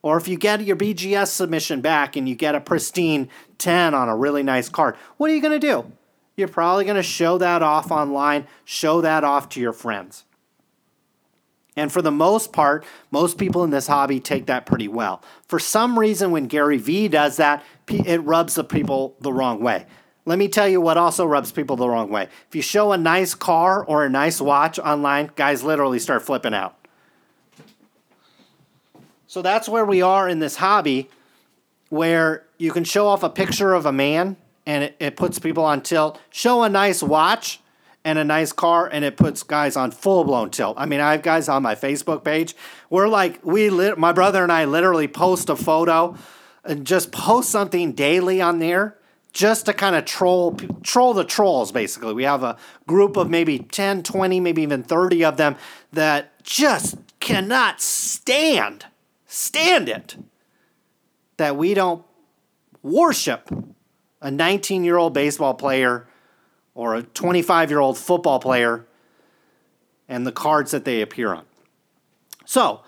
[0.03, 3.29] Or if you get your BGS submission back and you get a pristine
[3.61, 5.93] 10 on a really nice card, what are you going to do?
[6.37, 10.25] You're probably going to show that off online, show that off to your friends.
[11.77, 15.23] And for the most part, most people in this hobby take that pretty well.
[15.47, 19.87] For some reason, when Gary Vee does that, it rubs the people the wrong way.
[20.27, 22.29] Let me tell you what also rubs people the wrong way.
[22.49, 26.55] If you show a nice car or a nice watch online, guys literally start flipping
[26.55, 26.77] out.
[29.27, 31.09] So that's where we are in this hobby
[31.91, 35.65] where you can show off a picture of a man and it, it puts people
[35.65, 36.19] on tilt.
[36.31, 37.61] Show a nice watch
[38.05, 40.77] and a nice car and it puts guys on full blown tilt.
[40.79, 42.55] I mean, I have guys on my Facebook page.
[42.89, 46.17] We're like, we, lit, my brother and I literally post a photo
[46.65, 48.97] and just post something daily on there
[49.33, 52.57] just to kind of troll troll the trolls basically we have a
[52.89, 55.55] group of maybe 10 20 maybe even 30 of them
[55.93, 58.87] that just cannot stand
[59.27, 60.17] stand it
[61.41, 62.05] that we don't
[62.83, 63.49] worship
[64.21, 66.07] a 19 year old baseball player
[66.75, 68.87] or a 25 year old football player
[70.07, 71.47] and the cards that they appear on.
[72.45, 72.83] So,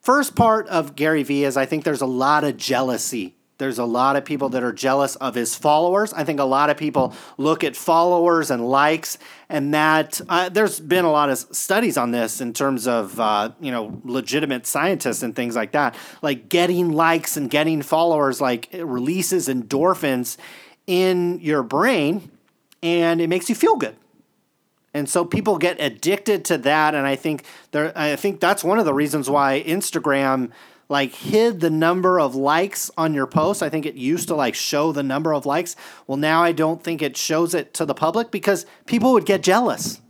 [0.00, 3.84] first part of Gary Vee is I think there's a lot of jealousy there's a
[3.84, 6.12] lot of people that are jealous of his followers.
[6.12, 9.16] I think a lot of people look at followers and likes,
[9.48, 13.50] and that uh, there's been a lot of studies on this in terms of uh,
[13.60, 15.94] you know legitimate scientists and things like that.
[16.20, 20.36] Like getting likes and getting followers, like releases endorphins
[20.86, 22.30] in your brain,
[22.82, 23.96] and it makes you feel good.
[24.92, 28.78] And so people get addicted to that, and I think there, I think that's one
[28.78, 30.50] of the reasons why Instagram
[30.88, 33.62] like hid the number of likes on your post.
[33.62, 35.74] I think it used to like show the number of likes.
[36.06, 39.42] Well, now I don't think it shows it to the public because people would get
[39.42, 40.00] jealous.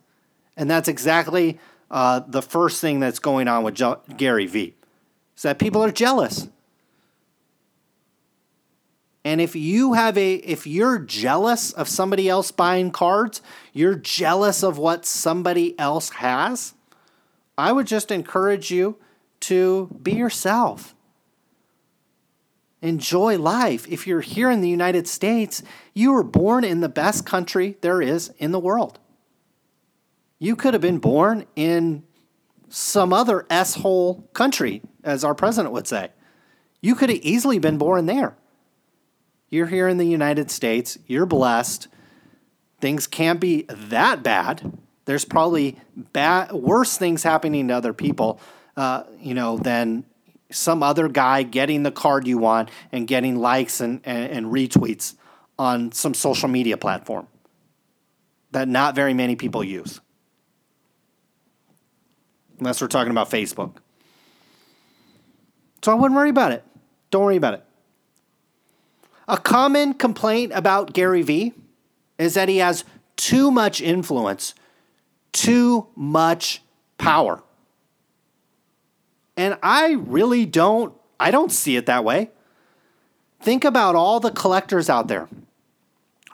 [0.56, 1.58] And that's exactly
[1.90, 3.80] uh, the first thing that's going on with
[4.16, 4.74] Gary Vee.
[5.36, 6.48] Is that people are jealous.
[9.24, 14.62] And if you have a if you're jealous of somebody else buying cards, you're jealous
[14.62, 16.74] of what somebody else has,
[17.58, 18.98] I would just encourage you
[19.40, 20.94] to be yourself.
[22.82, 23.86] Enjoy life.
[23.88, 25.62] If you're here in the United States,
[25.94, 28.98] you were born in the best country there is in the world.
[30.38, 32.04] You could have been born in
[32.68, 36.10] some other S-hole country, as our president would say.
[36.80, 38.36] You could have easily been born there.
[39.48, 41.88] You're here in the United States, you're blessed.
[42.80, 44.76] Things can't be that bad.
[45.06, 48.38] There's probably bad, worse things happening to other people
[48.76, 50.04] uh, you know, than
[50.50, 55.14] some other guy getting the card you want and getting likes and, and, and retweets
[55.58, 57.26] on some social media platform
[58.52, 60.00] that not very many people use.
[62.58, 63.76] Unless we're talking about Facebook.
[65.82, 66.64] So I wouldn't worry about it.
[67.10, 67.64] Don't worry about it.
[69.28, 71.52] A common complaint about Gary Vee
[72.18, 72.84] is that he has
[73.16, 74.54] too much influence,
[75.32, 76.62] too much
[76.98, 77.42] power.
[79.36, 82.30] And I really don't I don't see it that way.
[83.40, 85.28] Think about all the collectors out there.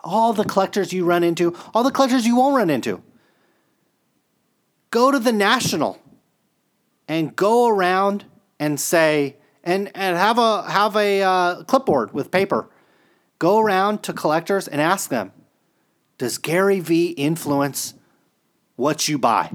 [0.04, 3.02] All the collectors you run into, all the collectors you won't run into.
[4.90, 6.00] Go to the National
[7.06, 8.24] and go around
[8.58, 12.68] and say and and have a have a uh, clipboard with paper.
[13.38, 15.32] Go around to collectors and ask them,
[16.18, 17.94] does Gary Vee influence
[18.76, 19.50] what you buy?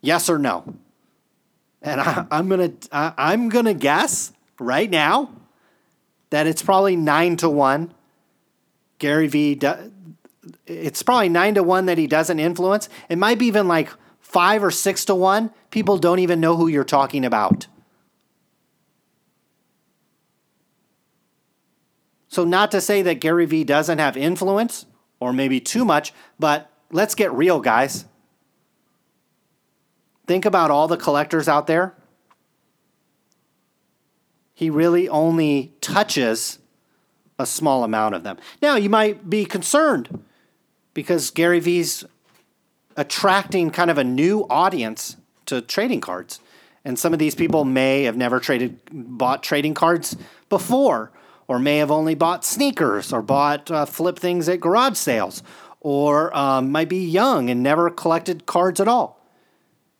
[0.00, 0.74] Yes or no?
[1.84, 5.30] And I, am gonna I, I'm gonna guess right now
[6.30, 7.92] that it's probably nine to one.
[8.98, 9.60] Gary Vee,
[10.66, 12.88] it's probably nine to one that he doesn't influence.
[13.10, 15.50] It might be even like five or six to one.
[15.70, 17.66] People don't even know who you're talking about.
[22.28, 24.86] So, not to say that Gary Vee doesn't have influence
[25.20, 28.06] or maybe too much, but let's get real, guys.
[30.26, 31.94] Think about all the collectors out there.
[34.54, 36.58] He really only touches
[37.38, 38.38] a small amount of them.
[38.62, 40.24] Now, you might be concerned
[40.94, 42.04] because Gary Vee's
[42.96, 45.16] attracting kind of a new audience
[45.46, 46.40] to trading cards.
[46.84, 50.16] And some of these people may have never traded bought trading cards
[50.48, 51.10] before
[51.48, 55.42] or may have only bought sneakers or bought uh, flip things at garage sales,
[55.80, 59.20] or um, might be young and never collected cards at all.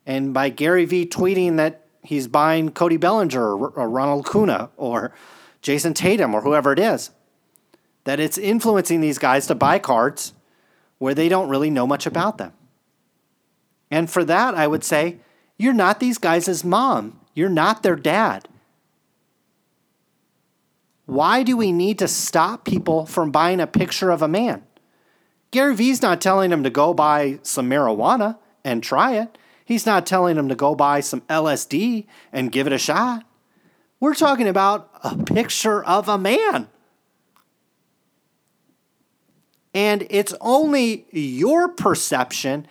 [0.07, 5.15] And by Gary Vee tweeting that he's buying Cody Bellinger or, Ronald Acuña or
[5.63, 7.11] Jayson Tatum or whoever it is,
[8.05, 10.35] that it's influencing these guys to buy cards
[10.99, 12.53] where they don't really know much about them.
[13.91, 15.19] And for that, I would say,
[15.57, 17.21] you're not these guys' mom.
[17.33, 18.49] You're not their dad.
[21.07, 24.65] Why do we need to stop people from buying a picture of a man?
[25.51, 29.39] Gary Vee's not telling them to go buy some marijuana and try it.
[29.65, 33.25] He's not telling them to go buy some LSD and give it a shot.
[33.99, 36.69] We're talking about a picture of a man.
[39.73, 42.67] And it's only your perception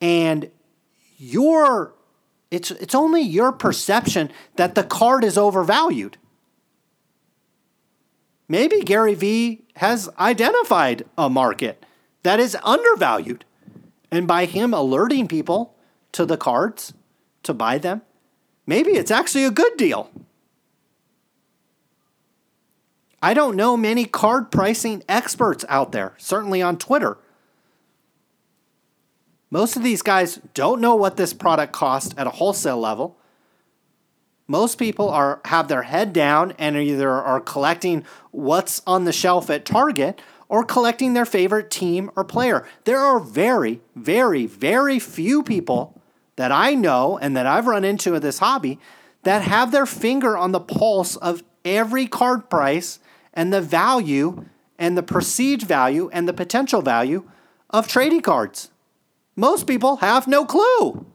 [0.00, 0.50] and
[1.18, 1.94] your
[2.50, 6.16] it's it's only your perception that the card is overvalued.
[8.48, 11.84] Maybe Gary Vee has identified a market
[12.22, 13.44] that is undervalued.
[14.10, 15.74] And by him alerting people
[16.12, 16.92] to the cards
[17.42, 18.02] to buy them,
[18.66, 20.10] maybe it's actually a good deal.
[23.20, 27.18] I don't know many card pricing experts out there, certainly on Twitter.
[29.50, 33.18] Most of these guys don't know what this product costs at a wholesale level
[34.48, 39.50] most people are have their head down and either are collecting what's on the shelf
[39.50, 42.66] at Target or collecting their favorite team or player.
[42.84, 45.97] There are very, very, very few people
[46.38, 48.78] that I know and that I've run into in this hobby
[49.24, 53.00] that have their finger on the pulse of every card price
[53.34, 54.44] and the value
[54.78, 57.28] and the perceived value and the potential value
[57.70, 58.70] of trading cards.
[59.34, 61.06] Most people have no clue.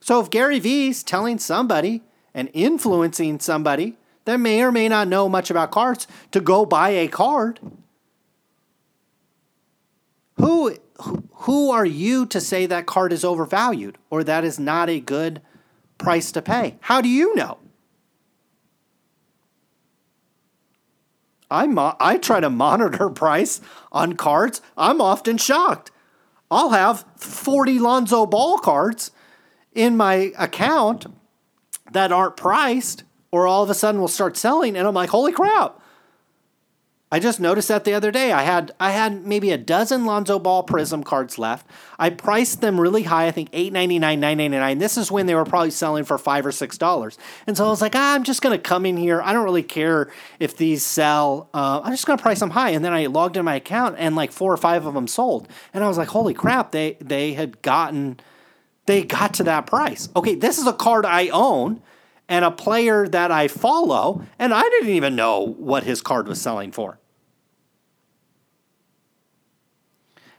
[0.00, 3.96] So if Gary Vee's telling somebody and influencing somebody
[4.26, 7.58] that may or may not know much about cards to go buy a card,
[10.36, 15.00] who who are you to say that card is overvalued or that is not a
[15.00, 15.40] good
[15.96, 16.76] price to pay?
[16.80, 17.58] How do you know?
[21.50, 23.60] I, mo- uh, I try to monitor price
[23.92, 24.60] on cards.
[24.76, 25.90] I'm often shocked.
[26.50, 29.10] I'll have 40 Lonzo Ball cards
[29.72, 31.06] in my account
[31.92, 35.32] that aren't priced or all of a sudden will start selling and I'm like, holy
[35.32, 35.77] crap.
[37.10, 38.32] I just noticed that the other day.
[38.32, 41.66] I had I had maybe a dozen Lonzo Ball Prizm cards left.
[41.98, 44.78] I priced them really high, I think $8.99, $9.99.
[44.78, 47.16] This is when they were probably selling for five or six dollars.
[47.46, 49.22] And so I was like, ah, I'm just gonna come in here.
[49.22, 51.48] I don't really care if these sell.
[51.54, 52.70] Uh, I'm just gonna price them high.
[52.70, 55.48] And then I logged in my account and like four or five of them sold.
[55.72, 58.20] And I was like, holy crap, they they had gotten
[58.84, 60.08] they got to that price.
[60.14, 61.82] Okay, this is a card I own
[62.28, 66.40] and a player that I follow, and I didn't even know what his card was
[66.40, 66.98] selling for.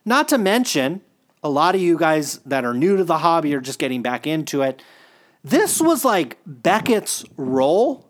[0.06, 1.02] Not to mention,
[1.44, 4.28] a lot of you guys that are new to the hobby or just getting back
[4.28, 4.82] into it,
[5.44, 8.06] this was like Beckett's role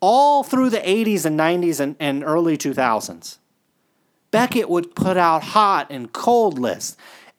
[0.00, 3.38] all through the 80s and 90s and, and early 2000s.
[4.30, 6.96] Beckett would put out hot and cold lists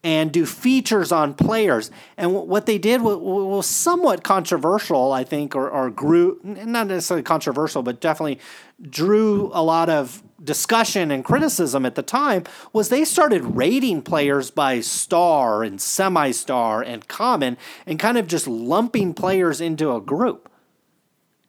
[0.08, 1.92] and do features on players.
[2.16, 7.24] And what they did was, was somewhat controversial, I think, or, or grew, not necessarily
[7.24, 8.40] controversial, but definitely
[8.82, 14.50] drew a lot of discussion and criticism at the time was they started rating players
[14.50, 20.00] by star and semi star and common and kind of just lumping players into a
[20.00, 20.50] group.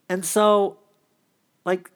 [0.08, 0.78] And so,
[1.64, 1.92] like,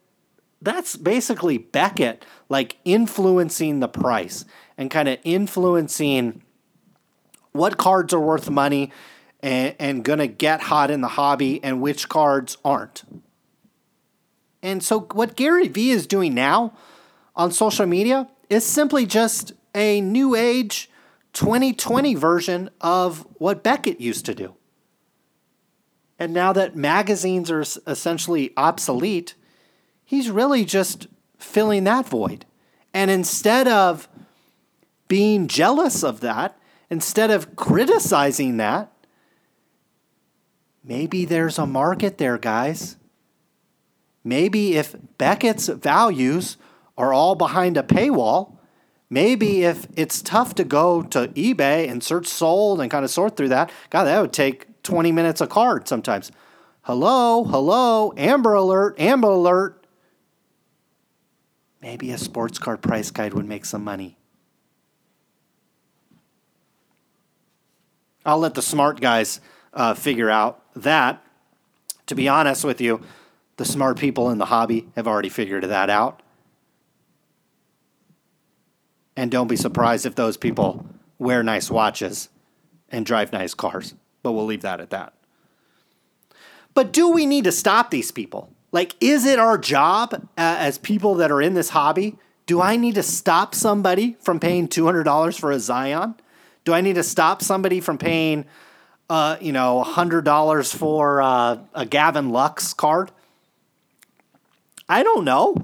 [0.61, 4.45] that's basically Beckett, like, influencing the price
[4.79, 6.41] and kind of influencing
[7.53, 8.91] what cards are worth money
[9.41, 13.05] and, and going to get hot in the hobby and which cards aren't.
[14.63, 16.75] And so, what Gary Vee is doing now
[17.35, 20.91] on social media is simply just a new age
[21.33, 24.55] 2020 version of what Beckett used to do.
[26.19, 29.35] And now that magazines are essentially obsolete,
[30.05, 32.45] he's really just filling that void.
[32.95, 34.09] And instead of
[35.09, 36.57] being jealous of that,
[36.93, 38.93] instead of criticizing that,
[40.85, 42.99] maybe there's a market there, guys.
[44.23, 46.59] Maybe if Beckett's values
[46.99, 48.59] are all behind a paywall,
[49.09, 53.39] maybe if it's tough to go to eBay and search sold and kind of sort
[53.39, 56.31] through that, God, that would take 20 minutes a card sometimes.
[56.83, 59.87] Hello, hello, Amber Alert, Amber Alert.
[61.81, 64.19] Maybe a sports card price guide would make some money.
[68.25, 69.41] I'll let the smart guys
[69.75, 71.25] uh, figure out that.
[72.07, 73.01] To be honest with you,
[73.57, 76.23] the smart people in the hobby have already figured that out.
[79.17, 80.87] And don't be surprised if those people
[81.19, 82.29] wear nice watches
[82.89, 83.95] and drive nice cars.
[84.23, 85.15] But we'll leave that at that.
[86.75, 88.51] But do we need to stop these people?
[88.71, 92.17] Like, is it our job uh, as people that are in this hobby?
[92.47, 96.15] Do I need to stop somebody from paying $200 for a Zion?
[96.65, 98.45] Do I need to stop somebody from paying,
[99.11, 103.11] uh, you know, $100 for uh, a Gavin Lux card?
[104.89, 105.57] I don't know.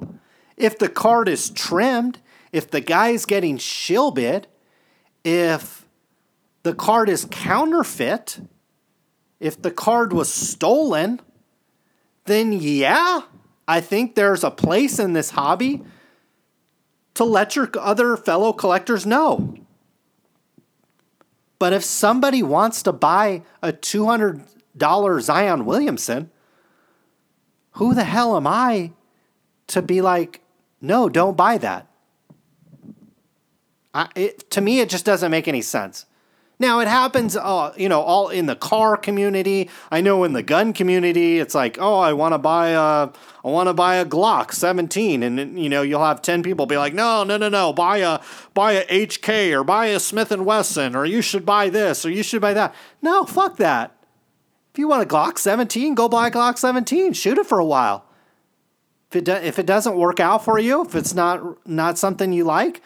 [0.57, 2.19] If the card is trimmed,
[2.53, 4.49] if the guy's getting shill bid,
[5.23, 5.87] if
[6.63, 8.41] the card is counterfeit,
[9.39, 11.21] if the card was stolen,
[12.25, 13.23] then yeah,
[13.69, 15.83] I think there's a place in this hobby
[17.15, 19.55] to let your other fellow collectors know.
[21.59, 26.31] But if somebody wants to buy a $200 Zion Williamson,
[27.73, 28.93] who the hell am I
[29.69, 30.41] to be like,
[30.81, 31.87] no, don't buy that.
[33.93, 36.07] I, it, to me, it just doesn't make any sense.
[36.61, 39.71] Now it happens, uh, you know, all in the car community.
[39.93, 43.11] I know in the gun community, it's like, oh, I want to buy a,
[43.45, 46.77] I want to buy a Glock 17, and you know, you'll have 10 people be
[46.77, 48.21] like, no, no, no, no, buy a,
[48.55, 52.11] buy a HK or buy a Smith and Wesson, or you should buy this, or
[52.11, 52.75] you should buy that.
[53.01, 53.95] No, fuck that.
[54.73, 57.13] If you want a Glock 17, go buy a Glock 17.
[57.13, 58.05] Shoot it for a while.
[59.11, 62.33] If it, do, if it doesn't work out for you, if it's not not something
[62.33, 62.83] you like,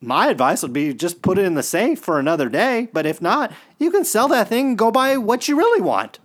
[0.00, 2.88] my advice would be just put it in the safe for another day.
[2.92, 6.18] But if not, you can sell that thing and go buy what you really want.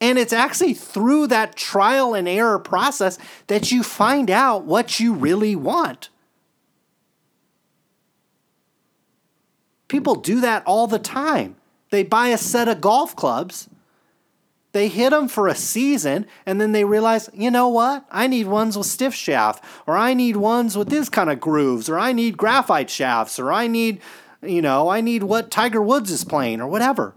[0.00, 3.18] And it's actually through that trial and error process
[3.48, 6.08] that you find out what you really want.
[9.88, 11.56] People do that all the time.
[11.90, 13.68] They buy a set of golf clubs
[14.72, 18.04] they hit them for a season and then they realize, you know what?
[18.10, 21.88] I need ones with stiff shaft, or I need ones with this kind of grooves,
[21.88, 24.00] or I need graphite shafts, or I need,
[24.42, 27.14] you know, I need what Tiger Woods is playing, or whatever.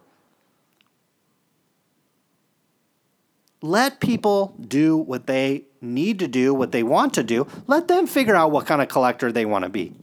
[3.62, 7.47] Let people do what they need to do, what they want to do.
[7.68, 9.93] Let them figure out what kind of collector they want to be.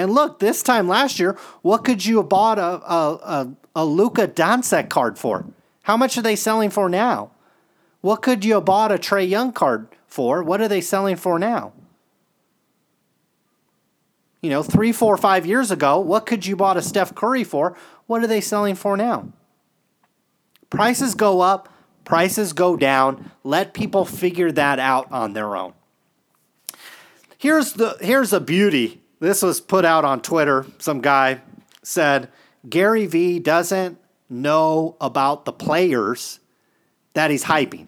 [0.00, 3.84] And look, this time last year, what could you have bought a, a, a, a
[3.84, 5.44] Luka Doncic card for?
[5.82, 7.32] How much are they selling for now?
[8.00, 10.42] What could you have bought a Trae Young card for?
[10.42, 11.74] What are they selling for now?
[14.40, 17.76] You know, three, four, five years ago, what could you bought a Steph Curry for?
[18.06, 19.28] What are they selling for now?
[20.70, 21.68] Prices go up,
[22.06, 23.32] prices go down.
[23.44, 25.74] Let people figure that out on their own.
[27.36, 30.66] Here's the here's a beauty this was put out on Twitter.
[30.78, 31.42] Some guy
[31.82, 32.28] said
[32.68, 33.98] Gary Vee doesn't
[34.28, 36.40] know about the players
[37.14, 37.86] that he's hyping,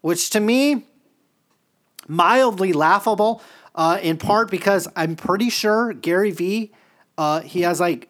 [0.00, 0.84] which to me,
[2.08, 3.42] mildly laughable.
[3.74, 6.72] Uh, in part because I'm pretty sure Gary Vee,
[7.18, 8.08] uh, he has like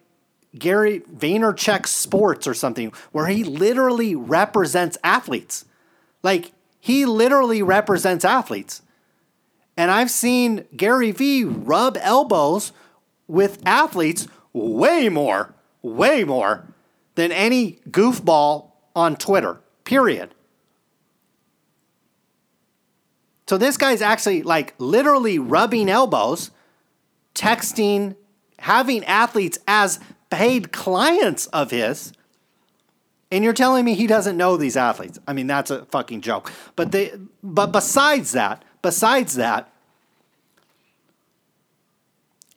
[0.57, 5.65] Gary Vaynerchuk Sports or something, where he literally represents athletes.
[6.23, 8.81] Like he literally represents athletes.
[9.77, 12.73] And I've seen Gary Vee rub elbows
[13.27, 15.53] with athletes way more,
[15.83, 16.73] way more
[17.15, 20.33] than any goofball on Twitter, period.
[23.47, 26.51] So this guy's actually like literally rubbing elbows,
[27.33, 28.15] texting,
[28.59, 29.99] having athletes as
[30.29, 32.13] paid clients of his.
[33.31, 35.19] And you're telling me he doesn't know these athletes.
[35.27, 36.51] I mean, that's a fucking joke.
[36.75, 37.13] But they
[37.43, 39.71] but besides that, besides that,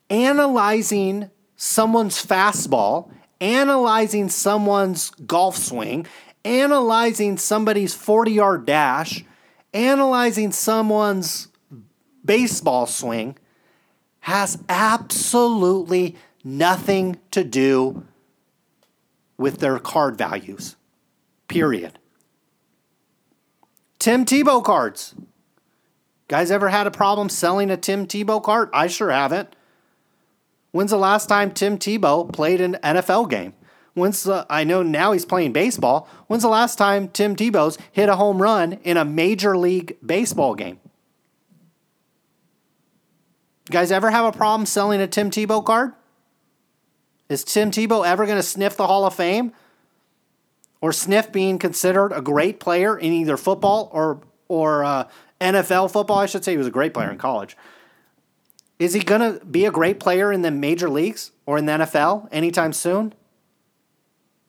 [0.09, 6.05] analyzing someone's fastball, analyzing someone's golf swing,
[6.43, 9.23] analyzing somebody's 40-yard dash,
[9.73, 11.47] analyzing someone's
[12.23, 13.37] baseball swing
[14.21, 18.05] has absolutely nothing to do
[19.37, 20.75] with their card values.
[21.47, 21.97] Period.
[23.97, 25.15] Tim Tebow cards.
[26.31, 28.69] Guys ever had a problem selling a Tim Tebow card?
[28.71, 29.53] I sure haven't.
[30.71, 33.53] When's the last time Tim Tebow played an NFL game?
[33.95, 36.07] When's the, I know now he's playing baseball.
[36.27, 40.55] When's the last time Tim Tebow's hit a home run in a major league baseball
[40.55, 40.79] game?
[43.67, 45.91] You guys ever have a problem selling a Tim Tebow card?
[47.27, 49.51] Is Tim Tebow ever going to sniff the Hall of Fame?
[50.79, 55.09] Or sniff being considered a great player in either football or, or uh,
[55.41, 56.19] NFL football?
[56.19, 57.57] I should say he was a great player in college.
[58.79, 61.73] Is he going to be a great player in the major leagues or in the
[61.73, 63.13] NFL anytime soon?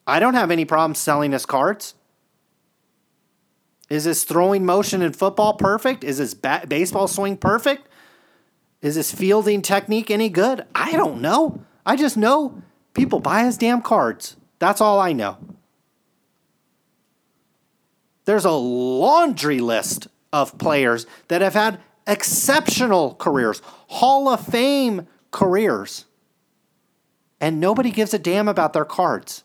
[0.06, 1.94] I don't have any problem selling his cards.
[3.90, 6.04] Is his throwing motion in football perfect?
[6.04, 7.88] Is his ba- baseball swing perfect?
[8.80, 10.64] Is his fielding technique any good?
[10.74, 11.62] I don't know.
[11.84, 12.62] I just know
[12.94, 14.36] People buy his damn cards.
[14.58, 15.38] That's all I know.
[18.24, 26.06] There's a laundry list of players that have had exceptional careers, Hall of Fame careers,
[27.40, 29.44] and nobody gives a damn about their cards.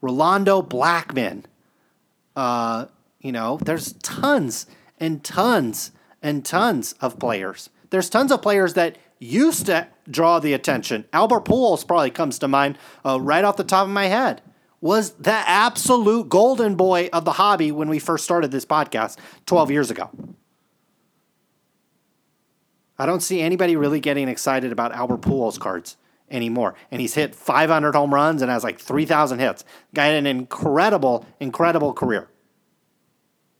[0.00, 1.44] Rolando Blackman,
[2.36, 2.86] uh,
[3.20, 4.66] you know, there's tons
[4.98, 5.90] and tons
[6.22, 7.70] and tons of players.
[7.90, 11.04] There's tons of players that used to draw the attention.
[11.12, 14.40] Albert Pujols probably comes to mind uh, right off the top of my head.
[14.80, 19.16] Was the absolute golden boy of the hobby when we first started this podcast
[19.46, 20.10] 12 years ago.
[22.98, 25.96] I don't see anybody really getting excited about Albert Pujols cards
[26.30, 26.74] anymore.
[26.90, 29.64] And he's hit 500 home runs and has like 3,000 hits.
[29.94, 32.28] Guy had an incredible, incredible career.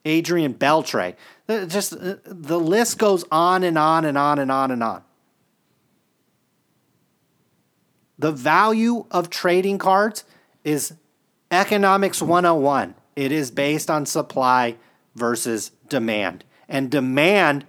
[0.05, 1.15] Adrian Beltre.
[1.49, 5.03] Just uh, the list goes on and on and on and on and on.
[8.19, 10.25] The value of trading cards
[10.65, 10.95] is
[11.51, 12.95] economics 101.
[13.17, 14.77] It is based on supply
[15.15, 16.45] versus demand.
[16.69, 17.65] And demand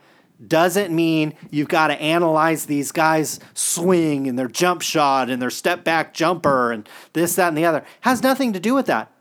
[0.45, 5.49] doesn't mean you've got to analyze these guys' swing and their jump shot and their
[5.49, 7.84] step back jumper and this, that, and the other.
[8.01, 9.11] Has nothing to do with that.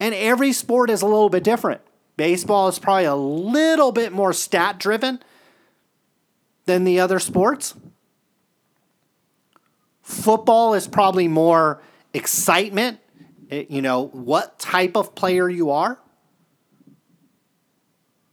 [0.00, 1.80] And every sport is a little bit different.
[2.16, 5.20] Baseball is probably a little bit more stat driven
[6.66, 7.74] than the other sports.
[10.02, 11.80] Football is probably more
[12.14, 12.98] excitement,
[13.50, 15.98] eh, you know, what type of player you are,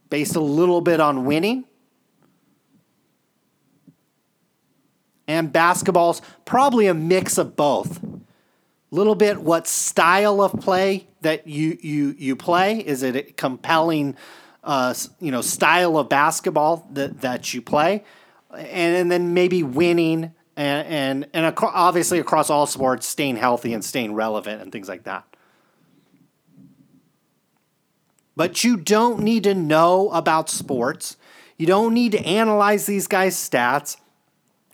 [0.08, 1.64] based a little bit on winning.
[5.26, 8.02] And basketball's probably a mix of both.
[8.02, 13.22] A little bit what style of play that you you you play is it a
[13.22, 14.16] compelling
[14.64, 18.02] uh, you know style of basketball that that you play
[18.52, 23.72] and, and then maybe winning and and, and ac- obviously across all sports, staying healthy
[23.72, 25.24] and staying relevant and things like that.
[28.36, 31.16] But you don't need to know about sports.
[31.56, 33.96] You don't need to analyze these guys' stats.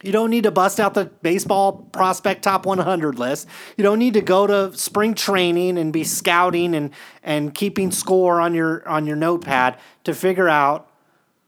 [0.02, 3.48] You don't need to bust out the baseball prospect top 100 list.
[3.76, 6.90] You don't need to go to spring training and be scouting and,
[7.22, 10.90] and keeping score on your on your notepad to figure out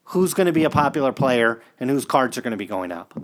[0.05, 2.93] who's going to be a popular player and whose cards are going to be going
[2.93, 3.15] up.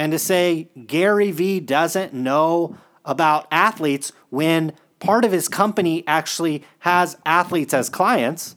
[0.00, 6.64] And to say Gary Vee doesn't know about athletes when part of his company actually
[6.78, 8.56] has athletes as clients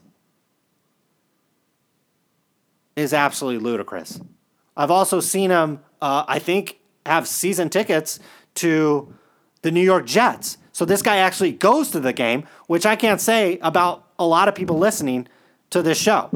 [2.96, 4.22] is absolutely ludicrous.
[4.78, 8.20] I've also seen him, uh, I think, have season tickets
[8.56, 9.14] to
[9.64, 10.58] the New York Jets.
[10.72, 14.48] So this guy actually goes to the game, which I can't say about a lot
[14.48, 15.28] of people listening
[15.72, 16.30] to this show.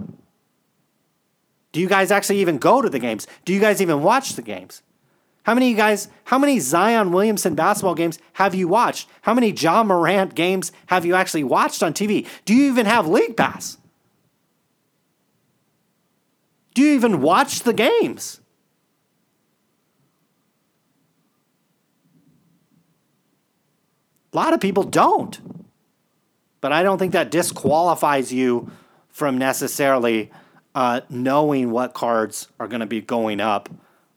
[1.72, 3.26] Do you guys actually even go to the games?
[3.45, 4.84] Do you guys even watch the games?
[5.47, 9.07] How many guys, how many Zion Williamson basketball games have you watched?
[9.21, 12.27] How many Ja Morant games have you actually watched on TV?
[12.43, 13.77] Do you even have League Pass?
[16.73, 18.41] Do you even watch the games?
[24.33, 25.39] A lot of people don't.
[26.59, 28.69] But I don't think that disqualifies you
[29.07, 30.29] from necessarily
[30.75, 33.69] uh, knowing what cards are going to be going up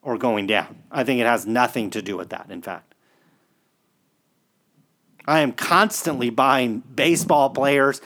[0.03, 0.83] or going down.
[0.91, 2.95] I think it has nothing to do with that, in fact.
[5.27, 8.01] I am constantly buying baseball players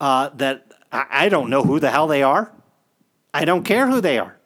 [0.00, 2.52] uh, that I don't know who the hell they are.
[3.32, 4.36] I don't care who they are.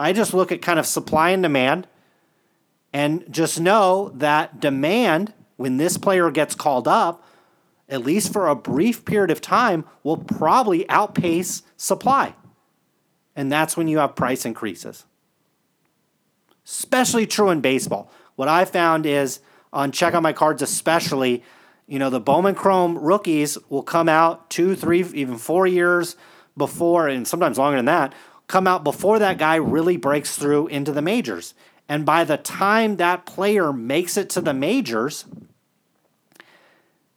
[0.00, 1.86] I just look at kind of supply and demand
[2.92, 7.24] and just know that demand, when this player gets called up,
[7.88, 12.34] at least for a brief period of time, will probably outpace supply.
[13.34, 15.04] And that's when you have price increases.
[16.68, 18.12] Especially true in baseball.
[18.36, 19.40] What I found is
[19.72, 21.42] on Check Out My Cards, especially,
[21.86, 26.14] you know, the Bowman Chrome rookies will come out two, three, even four years
[26.58, 28.14] before, and sometimes longer than that,
[28.48, 31.54] come out before that guy really breaks through into the majors.
[31.88, 35.24] And by the time that player makes it to the majors,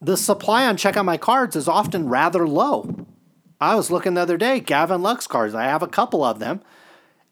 [0.00, 3.06] the supply on Check Out My Cards is often rather low.
[3.60, 5.54] I was looking the other day, Gavin Lux cards.
[5.54, 6.62] I have a couple of them.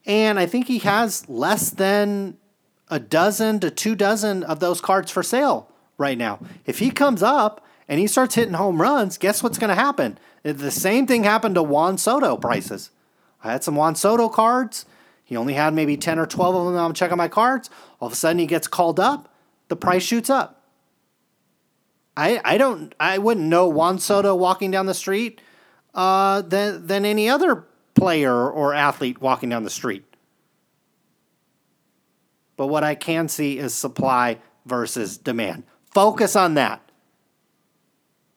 [0.05, 2.37] And I think he has less than
[2.89, 6.39] a dozen to two dozen of those cards for sale right now.
[6.65, 10.17] If he comes up and he starts hitting home runs, guess what's going to happen?
[10.43, 12.89] The same thing happened to Juan Soto prices.
[13.43, 14.85] I had some Juan Soto cards.
[15.23, 16.83] He only had maybe 10 or 12 of them.
[16.83, 17.69] I'm checking my cards.
[17.99, 19.33] All of a sudden he gets called up.
[19.69, 20.61] The price shoots up.
[22.17, 25.39] I, I don't I wouldn't know Juan Soto walking down the street
[25.93, 30.05] uh, than than any other player or athlete walking down the street.
[32.57, 35.63] But what I can see is supply versus demand.
[35.93, 36.81] Focus on that.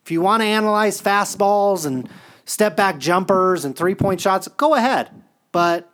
[0.04, 2.08] If you want to analyze fastballs and
[2.44, 5.10] step back jumpers and three point shots, go ahead.
[5.52, 5.90] But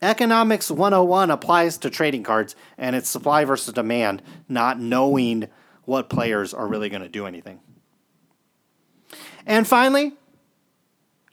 [0.00, 5.48] Economics 101 applies to trading cards, and it's supply versus demand, not knowing
[5.84, 7.60] what players are really going to do anything.
[9.46, 10.12] And finally,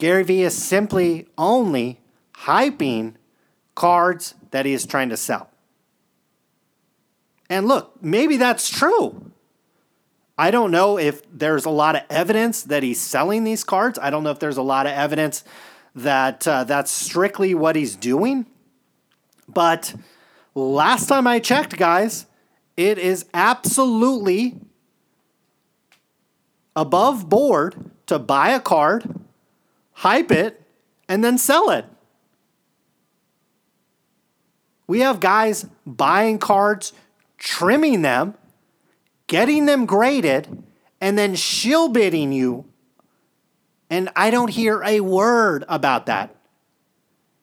[0.02, 2.00] Gary Vee is simply only
[2.38, 3.14] hyping
[3.76, 5.48] cards that he is trying to sell.
[7.48, 9.30] And look, maybe that's true.
[10.36, 13.96] I don't know if there's a lot of evidence that he's selling these cards.
[13.96, 15.44] I don't know if there's a lot of evidence
[15.94, 18.46] that uh, that's strictly what he's doing.
[19.46, 19.94] But
[20.56, 22.26] last time I checked, guys,
[22.76, 24.56] it is absolutely
[26.74, 29.20] above board to buy a card,
[29.92, 30.62] hype it,
[31.08, 31.84] and then sell it.
[34.86, 36.92] We have guys buying cards,
[37.38, 38.34] trimming them,
[39.26, 40.62] getting them graded,
[41.00, 42.64] and then shill bidding you.
[43.90, 46.34] And I don't hear a word about that.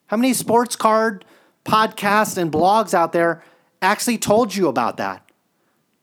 [0.07, 1.25] How many sports card
[1.63, 3.43] podcasts and blogs out there
[3.81, 5.29] actually told you about that?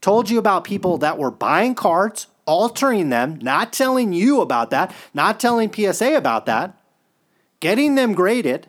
[0.01, 4.95] Told you about people that were buying cards, altering them, not telling you about that,
[5.13, 6.79] not telling PSA about that,
[7.61, 8.69] getting them graded,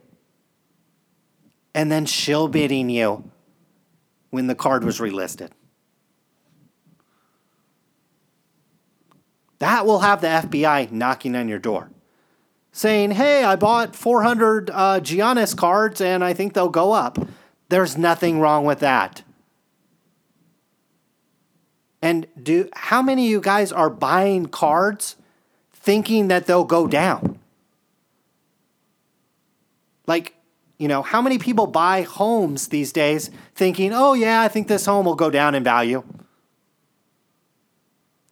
[1.73, 3.29] and then shill bidding you
[4.31, 5.51] when the card was relisted.
[9.59, 11.89] That will have the FBI knocking on your door
[12.71, 17.17] saying, Hey, I bought 400 uh, Giannis cards and I think they'll go up.
[17.69, 19.23] There's nothing wrong with that.
[22.07, 25.17] And do how many of you guys are buying cards
[25.73, 27.37] thinking that they'll go down?
[30.05, 30.33] Like,
[30.77, 34.85] you know, how many people buy homes these days thinking, oh, yeah, I think this
[34.85, 36.01] home will go down in value?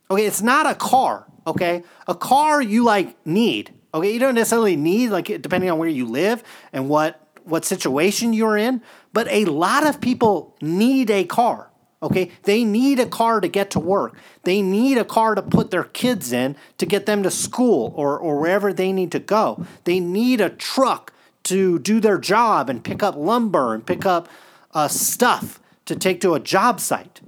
[0.10, 1.84] Okay, it's not a car, okay?
[2.08, 4.14] A car you like need, okay?
[4.14, 8.58] You don't necessarily need, like, depending on where you live and what what situation you're
[8.58, 11.70] in, but a lot of people need a car.
[12.04, 14.16] Okay, they need a car to get to work.
[14.44, 18.20] They need a car to put their kids in to get them to school or,
[18.20, 19.66] or wherever they need to go.
[19.86, 24.28] They need a truck to do their job and pick up lumber and pick up
[24.74, 27.22] uh, stuff to take to a job site.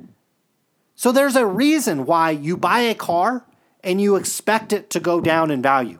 [0.95, 3.45] So there's a reason why you buy a car
[3.83, 5.99] and you expect it to go down in value.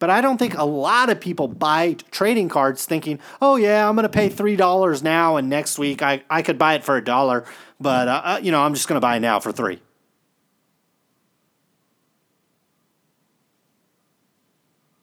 [0.00, 3.94] But I don't think a lot of people buy trading cards thinking, oh, yeah, I'm
[3.94, 7.04] going to pay $3 now, and next week I, I could buy it for a
[7.04, 7.44] dollar,
[7.78, 9.80] but, uh, uh you know, I'm just going to buy it now for three.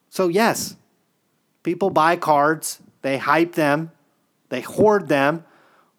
[0.10, 0.76] So, yes,
[1.62, 3.92] people buy cards, they hype them,
[4.50, 5.46] they hoard them,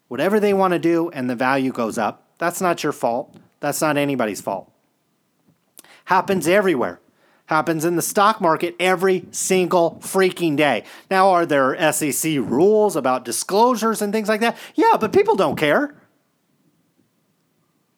[0.09, 2.27] whatever they want to do, and the value goes up.
[2.37, 3.33] That's not your fault.
[3.61, 4.69] That's not anybody's fault.
[6.03, 6.99] Happens everywhere.
[7.49, 10.83] Happens in the stock market every single freaking day.
[11.09, 14.55] Now, are there SEC rules about disclosures and things like that?
[14.75, 15.95] Yeah, but people don't care.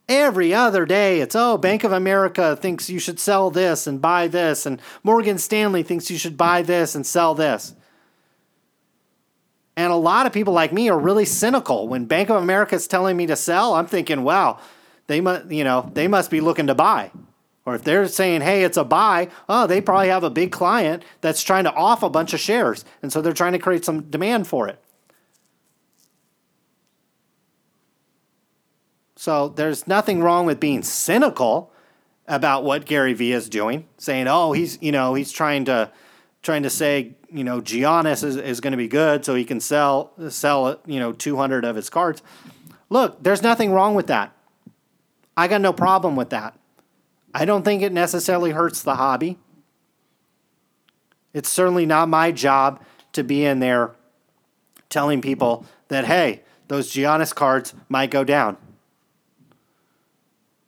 [0.08, 4.30] Every other day, it's, oh, Bank of America thinks you should sell this and buy
[4.30, 7.76] this, and Morgan Stanley thinks you should buy this and sell this.
[9.76, 11.90] And a lot of people like me are really cynical.
[11.90, 14.60] When Bank of America is telling me to sell, I'm thinking, wow,
[15.08, 17.12] they must, you know, they must be looking to buy.
[17.66, 21.04] Or if they're saying, hey, it's a buy, oh, they probably have a big client
[21.22, 22.84] that's trying to off a bunch of shares.
[23.02, 24.80] And so they're trying to create some demand for it.
[29.16, 31.72] So there's nothing wrong with being cynical
[32.28, 35.92] about what Gary Vee is doing, saying, oh, he's, you know, he's trying to
[36.42, 39.60] trying to say, you know, Giannis is, is going to be good so he can
[39.60, 42.24] sell sell, you know, 200 of his cards.
[42.90, 44.36] Look, there's nothing wrong with that.
[45.38, 46.58] I got no problem with that.
[47.34, 49.38] I don't think it necessarily hurts the hobby.
[51.34, 52.82] It's certainly not my job
[53.14, 53.96] to be in there
[54.90, 58.58] telling people that, hey, those Giannis cards might go down.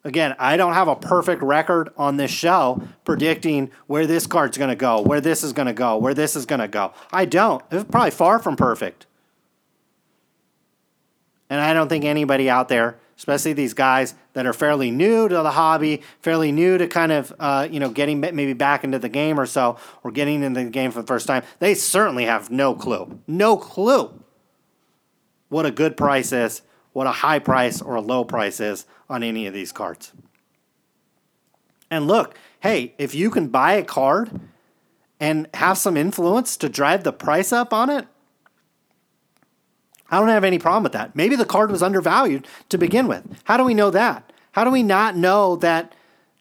[0.05, 4.69] Again, I don't have a perfect record on this show predicting where this card's going
[4.69, 6.93] to go, where this is going to go, where this is going to go.
[7.11, 7.63] I don't.
[7.71, 9.05] It's probably far from perfect.
[11.49, 15.35] And I don't think anybody out there especially these guys that are fairly new to
[15.35, 19.07] the hobby, fairly new to kind of uh, you know getting maybe back into the
[19.07, 21.41] game or so, or getting into the game for the first time.
[21.59, 24.19] They certainly have no clue, no clue
[25.47, 29.23] what a good price is, what a high price or a low price is on
[29.23, 30.11] any of these cards.
[31.89, 34.41] And look, hey, if you can buy a card
[35.19, 38.05] and have some influence to drive the price up on it,
[40.13, 41.15] I don't have any problem with that.
[41.15, 43.41] Maybe the card was undervalued to begin with.
[43.45, 44.31] How do we know that?
[44.51, 45.95] How do we not know that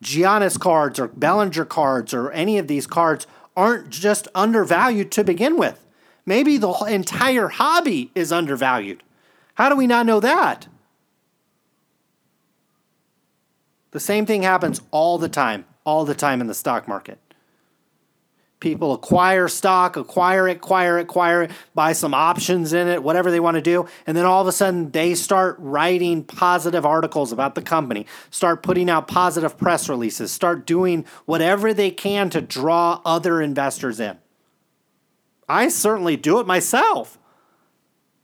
[0.05, 5.57] Giannis cards or Bellinger cards or any of these cards aren't just undervalued to begin
[5.57, 5.87] with?
[6.27, 9.03] Maybe the entire hobby is undervalued.
[9.55, 10.68] How do we not know that?
[13.93, 17.18] The same thing happens all the time, all the time in the stock market.
[18.63, 23.33] People acquire stock, acquire it, acquire it, acquire it, buy some options in it, whatever
[23.33, 23.89] they want to do.
[24.07, 28.63] And then all of a sudden they start writing positive articles about the company, start
[28.63, 34.17] putting out positive press releases, start doing whatever they can to draw other investors in.
[35.49, 37.19] I certainly do it myself.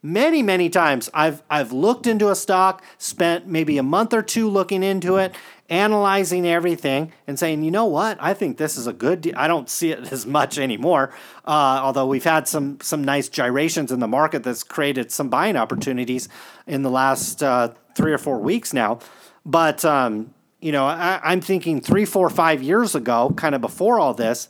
[0.01, 4.49] Many, many times I've I've looked into a stock, spent maybe a month or two
[4.49, 5.35] looking into it,
[5.69, 9.33] analyzing everything and saying, you know what, I think this is a good.
[9.37, 11.13] I don't see it as much anymore,
[11.45, 15.57] uh, although we've had some some nice gyrations in the market that's created some buying
[15.57, 16.29] opportunities
[16.67, 19.01] in the last uh, three or four weeks now.
[19.45, 24.01] But um, you know, I, I'm thinking three, four, five years ago, kind of before
[24.01, 24.49] all this,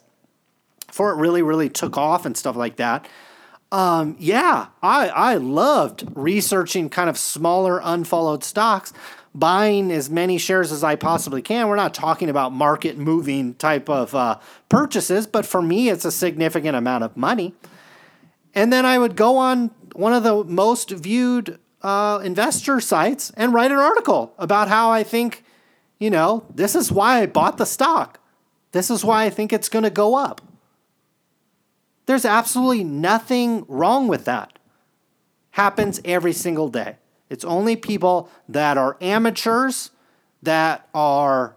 [0.87, 3.07] before it really, really took off and stuff like that.
[3.71, 8.95] Um, yeah, I, I loved researching kind of smaller unfollowed stocks
[9.35, 11.69] buying as many shares as I possibly can.
[11.69, 16.13] We're not talking about market moving type of uh, purchases, but for me, it's a
[16.13, 17.55] significant amount of money.
[18.55, 23.53] And then I would go on one of the most viewed uh, investor sites and
[23.53, 25.45] write an article about how I think,
[25.99, 28.21] you know, this is why I bought the stock.
[28.73, 30.41] This is why I think it's going to go up.
[32.07, 34.59] There's absolutely nothing wrong with that.
[35.51, 36.97] Happens every single day.
[37.31, 39.91] It's only people that are amateurs,
[40.43, 41.57] that are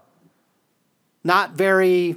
[1.24, 2.15] not very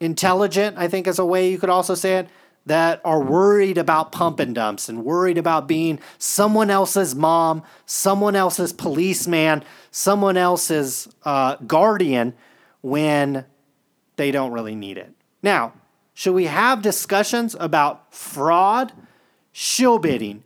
[0.00, 2.28] intelligent, I think is a way you could also say it,
[2.66, 8.36] that are worried about pump and dumps and worried about being someone else's mom, someone
[8.36, 12.34] else's policeman, someone else's uh, guardian
[12.82, 13.44] when
[14.16, 15.12] they don't really need it.
[15.42, 15.72] Now,
[16.12, 18.92] should we have discussions about fraud,
[19.52, 20.44] shill bidding,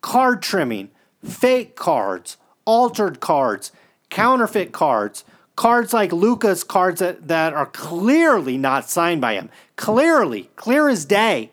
[0.00, 0.90] card trimming,
[1.24, 3.72] fake cards, altered cards,
[4.10, 5.24] counterfeit cards,
[5.56, 9.50] cards like Luka's cards that, that are clearly not signed by him.
[9.76, 11.50] Clearly, clear as day,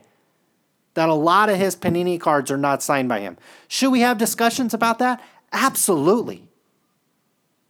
[0.94, 3.38] that a lot of his Panini cards are not signed by him.
[3.68, 5.22] Should we have discussions about that?
[5.52, 6.48] Absolutely.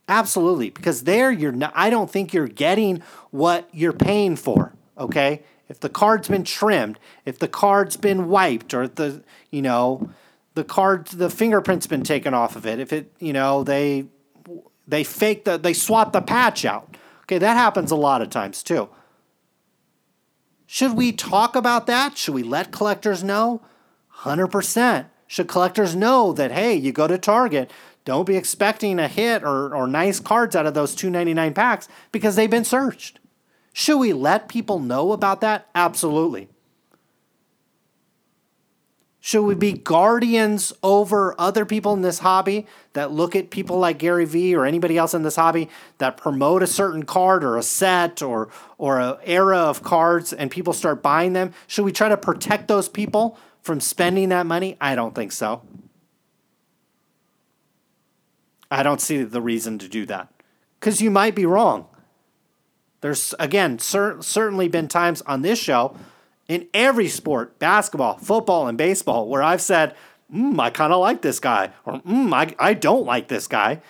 [0.07, 0.69] Absolutely.
[0.69, 4.73] Because there you're not, I don't think you're getting what you're paying for.
[4.97, 5.41] Okay?
[5.67, 10.09] If the card's been trimmed, if the card's been wiped, or the, you know,
[10.55, 12.79] the card the fingerprint's been taken off of it.
[12.79, 14.07] If it you know they
[14.87, 16.97] they fake the they swap the patch out.
[17.23, 18.89] Okay that happens a lot of times too.
[20.65, 22.17] Should we talk about that?
[22.17, 23.61] Should we let collectors know?
[24.21, 27.69] 100% should collectors know that hey you go to target
[28.05, 32.35] don't be expecting a hit or, or nice cards out of those 299 packs because
[32.35, 33.19] they've been searched.
[33.73, 35.67] Should we let people know about that?
[35.73, 36.49] Absolutely
[39.25, 43.97] Should we be guardians over other people in this hobby that look at people like
[43.97, 45.67] Gary Vee or anybody else in this hobby
[45.97, 50.51] that promote a certain card or a set or or an era of cards and
[50.51, 51.55] people start buying them?
[51.65, 54.77] Should we try to protect those people from spending that money?
[54.79, 55.63] I don't think so.
[58.69, 60.31] I don't see the reason to do that
[60.79, 61.87] because you might be wrong.
[63.01, 65.97] There's again cer- certainly been times on this show
[66.47, 69.95] in every sport, basketball, football, and baseball, where I've said,
[70.33, 73.81] mm, I kind of like this guy, or mm, I, I don't like this guy.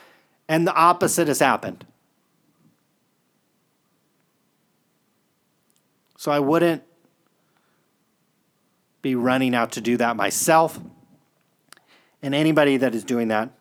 [0.47, 1.85] And the opposite has happened.
[6.17, 6.83] So I wouldn't
[9.01, 10.79] be running out to do that myself.
[12.21, 13.51] And anybody that is doing that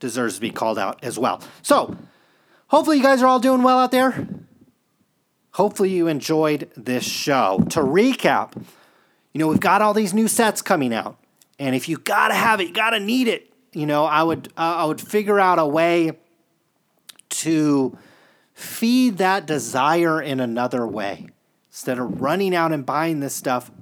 [0.00, 1.42] deserves to be called out as well.
[1.62, 1.96] So
[2.68, 4.28] hopefully you guys are all doing well out there.
[5.58, 7.64] Hopefully, you enjoyed this show.
[7.70, 8.52] To recap,
[9.32, 11.18] you know, we've got all these new sets coming out.
[11.58, 13.52] And if you gotta have it, you gotta need it.
[13.72, 16.12] You know, I would uh, I would figure out a way
[17.30, 17.98] to
[18.54, 21.26] feed that desire in another way
[21.72, 23.72] instead of running out and buying this stuff.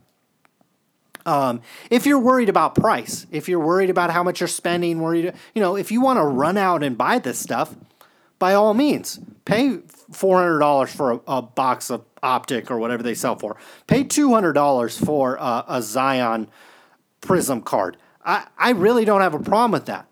[1.27, 1.61] Um,
[1.91, 5.61] if you're worried about price, if you're worried about how much you're spending, worried, you
[5.61, 7.77] know, if you want to run out and buy this stuff,
[8.39, 9.81] by all means, pay
[10.13, 13.57] $400 for a, a, box of optic or whatever they sell for.
[13.87, 16.49] Pay $200 for a, a Zion
[17.21, 17.97] Prizm card.
[18.25, 20.09] I, I really don't have a problem with that.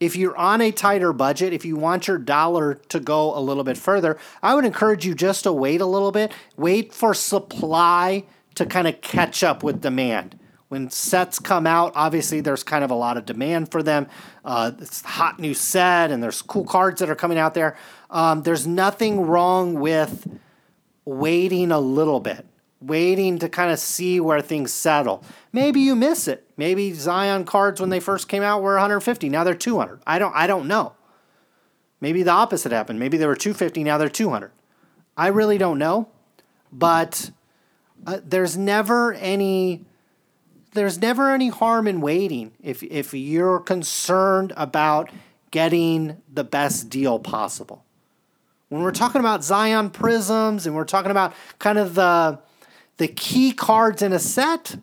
[0.00, 3.64] If you're on a tighter budget, if you want your dollar to go a little
[3.64, 6.32] bit further, I would encourage you just to wait a little bit.
[6.56, 8.24] Wait for supply
[8.54, 12.90] to kind of catch up with demand when sets come out, obviously there's kind of
[12.90, 14.06] a lot of demand for them.
[14.44, 17.76] Uh, it's hot new set, and there's cool cards that are coming out there.
[18.10, 20.26] Um, there's nothing wrong with
[21.04, 22.46] waiting a little bit,
[22.80, 25.22] waiting to kind of see where things settle.
[25.52, 26.48] Maybe you miss it.
[26.56, 29.28] Maybe Zion cards when they first came out were 150.
[29.28, 30.00] Now they're 200.
[30.06, 30.34] I don't.
[30.34, 30.94] I don't know.
[32.00, 32.98] Maybe the opposite happened.
[32.98, 33.82] Maybe they were 250.
[33.84, 34.52] Now they're 200.
[35.16, 36.08] I really don't know,
[36.70, 37.30] but
[38.06, 39.84] uh, there's never any
[40.72, 45.10] there's never any harm in waiting if if you're concerned about
[45.50, 47.84] getting the best deal possible.
[48.68, 52.38] When we're talking about Zion Prizms and we're talking about kind of the
[52.98, 54.76] the key cards in a set,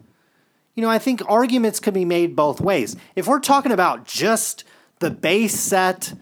[0.74, 2.96] you know, I think arguments can be made both ways.
[3.16, 4.64] If we're talking about just
[5.00, 6.14] the base set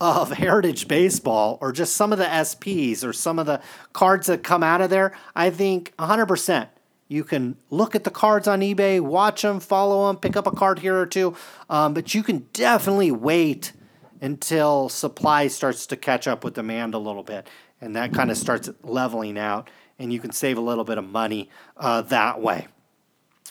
[0.00, 3.60] of Heritage Baseball or just some of the SPs or some of the
[3.92, 6.68] cards that come out of there, I think 100%
[7.08, 10.50] you can look at the cards on eBay, watch them, follow them, pick up a
[10.50, 11.36] card here or two.
[11.68, 13.72] Um, but you can definitely wait
[14.22, 17.48] until supply starts to catch up with demand a little bit.
[17.80, 19.68] And that kind of starts leveling out.
[19.98, 22.68] And you can save a little bit of money uh, that way.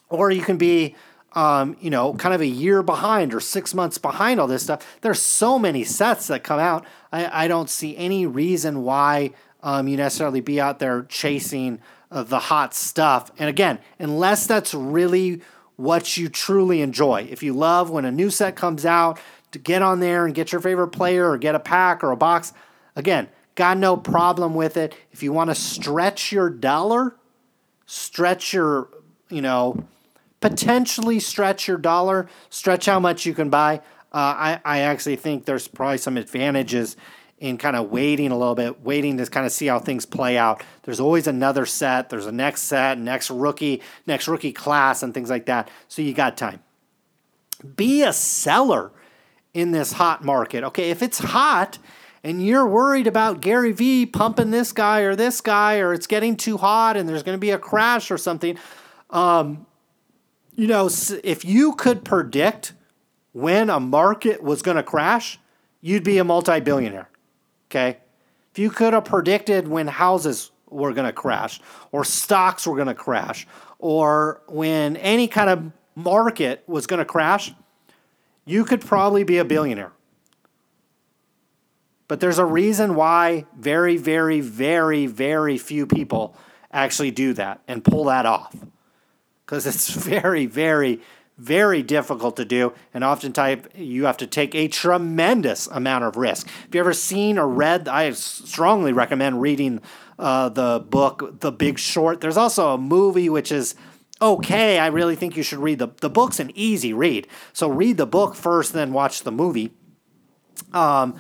[0.10, 0.96] Or you can be,
[1.34, 5.00] um, you know, kind of a year behind or six months behind all this stuff.
[5.02, 6.86] There's so many sets that come out.
[7.12, 12.40] I, I don't see any reason why um, you necessarily be out there chasing the
[12.40, 13.32] hot stuff.
[13.38, 15.42] And again, unless that's really
[15.78, 17.28] what you truly enjoy.
[17.30, 19.20] If you love when a new set comes out
[19.52, 22.18] to get on there and get your favorite player or get a pack or a
[22.18, 22.54] box,
[22.96, 24.96] again, got no problem with it.
[25.12, 27.16] If you want to stretch your dollar,
[27.86, 28.90] stretch your,
[29.30, 29.84] you know,
[30.40, 33.78] potentially stretch your dollar, stretch how much you can buy.
[34.14, 36.98] Uh, I, I actually think there's probably some advantages
[37.40, 40.38] in kind of waiting a little bit, waiting to kind of see how things play
[40.38, 40.64] out.
[40.84, 45.30] There's always another set, there's a next set, next rookie, next rookie class, and things
[45.30, 45.70] like that.
[45.88, 46.62] So you got time.
[47.76, 48.92] Be a seller
[49.54, 50.64] in this hot market.
[50.64, 51.78] Okay, if it's hot
[52.24, 56.38] and you're worried about Gary Vee pumping this guy or this guy, or it's getting
[56.38, 58.58] too hot and there's going to be a crash or something,
[59.10, 59.66] um,
[60.56, 60.90] you know,
[61.24, 62.74] if you could predict
[63.34, 65.40] when a market was going to crash,
[65.80, 67.10] you'd be a multi billionaire.
[67.70, 67.98] Okay.
[68.52, 71.62] If you could have predicted when houses were going to crash
[71.92, 73.48] or stocks were going to crash
[73.80, 77.54] or when any kind of market was going to crash,
[78.46, 79.92] you could probably be a billionaire.
[82.08, 86.36] But there's a reason why very, very, very, very few people
[86.72, 88.56] actually do that and pull that off.
[89.46, 91.02] Because it's very, very,
[91.38, 96.48] very difficult to do, and oftentimes you have to take a tremendous amount of risk.
[96.68, 99.82] If you ever seen or read, I strongly recommend reading
[100.20, 102.22] uh, the book The Big Short.
[102.22, 103.74] There's also a movie which is
[104.22, 104.80] okay.
[104.80, 108.06] I really think you should read the the book's an easy read, so read the
[108.06, 109.72] book first, then watch the movie.
[110.74, 111.20] Um,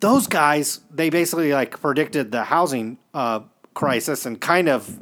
[0.00, 3.40] those guys, they basically like predicted the housing uh,
[3.74, 5.00] crisis and kind of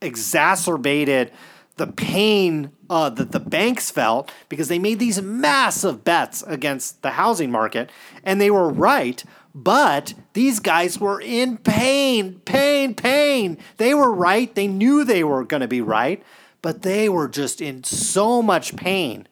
[0.00, 1.30] exacerbated
[1.76, 7.12] the pain uh, that the banks felt because they made these massive bets against the
[7.12, 7.90] housing market,
[8.24, 9.24] and they were right.
[9.54, 13.58] But these guys were in pain, pain, pain.
[13.76, 14.54] They were right.
[14.54, 16.22] They knew they were going to be right,
[16.62, 19.26] but they were just in so much pain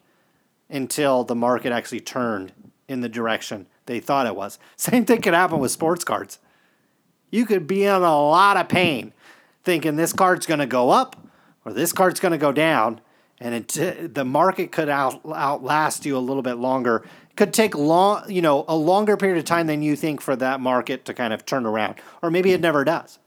[0.69, 2.52] until the market actually turned
[2.89, 4.59] in the direction they thought it was.
[4.77, 6.39] Same thing could happen with sports cards.
[7.31, 9.12] You could be in a lot of pain
[9.62, 11.16] thinking this card's going to go up
[11.65, 13.01] or this card's going to go down,
[13.39, 17.05] and it, the market could out, outlast you a little bit longer.
[17.31, 20.35] It could take long, you know, a longer period of time than you think for
[20.36, 23.19] that market to kind of turn around, or maybe it never does.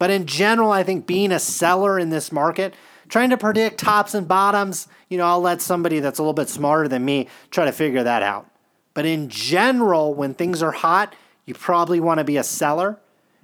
[0.00, 2.74] But in general, I think being a seller in this market,
[3.10, 6.48] trying to predict tops and bottoms, you know, I'll let somebody that's a little bit
[6.48, 8.50] smarter than me try to figure that out.
[8.94, 11.14] But in general, when things are hot,
[11.44, 12.98] you probably want to be a seller.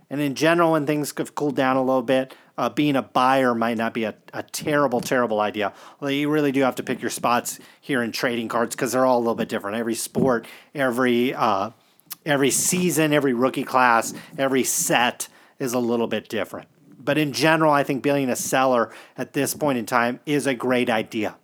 [0.09, 3.55] And in general, when things have cooled down a little bit, uh, being a buyer
[3.55, 5.75] might not be a, a terrible, terrible idea.
[6.01, 9.05] Although you really do have to pick your spots here in trading cards because they're
[9.05, 9.77] all a little bit different.
[9.77, 11.73] Every sport, every uh,
[12.25, 15.29] every season, every rookie class, every set
[15.59, 16.69] is a little bit different.
[16.99, 20.55] But in general, I think being a seller at this point in time is a
[20.55, 21.37] great idea.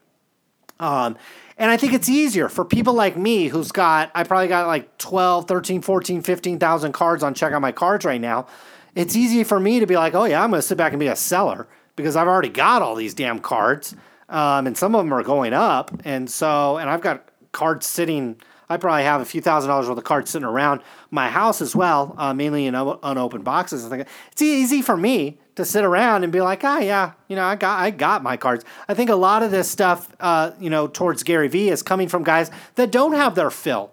[0.80, 1.16] Um,
[1.56, 4.98] and I think it's easier for people like me who's got, I probably got like
[4.98, 8.46] 12, 13, 14, 15,000 cards on Check Out My Cards right now
[8.94, 11.00] it's easy for me to be like, oh yeah, I'm going to sit back and
[11.00, 11.66] be a seller
[11.96, 13.94] because I've already got all these damn cards,
[14.28, 18.36] um, and some of them are going up, and so and I've got cards sitting.
[18.72, 21.76] I probably have a few thousand dollars worth of cards sitting around my house as
[21.76, 23.90] well, uh, mainly in unopened boxes.
[23.92, 27.44] It's easy for me to sit around and be like, ah, oh, yeah, you know,
[27.44, 28.64] I got I got my cards.
[28.88, 32.08] I think a lot of this stuff, uh, you know, towards Gary Vee is coming
[32.08, 33.92] from guys that don't have their fill,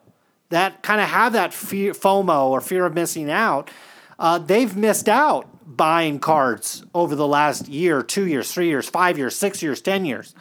[0.50, 3.70] that kind of have that fear, FOMO or fear of missing out,
[4.18, 9.18] uh, they've missed out buying cards over the last year, two years, three years, five
[9.18, 10.34] years, six years, 10 years.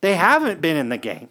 [0.00, 1.28] They haven't been in the game.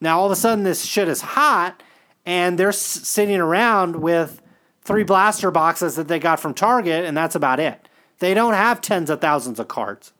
[0.00, 1.82] Now, all of a sudden, this shit is hot,
[2.24, 4.40] and they're s- sitting around with
[4.82, 7.88] three blaster boxes that they got from Target, and that's about it.
[8.18, 10.12] They don't have tens of thousands of cards.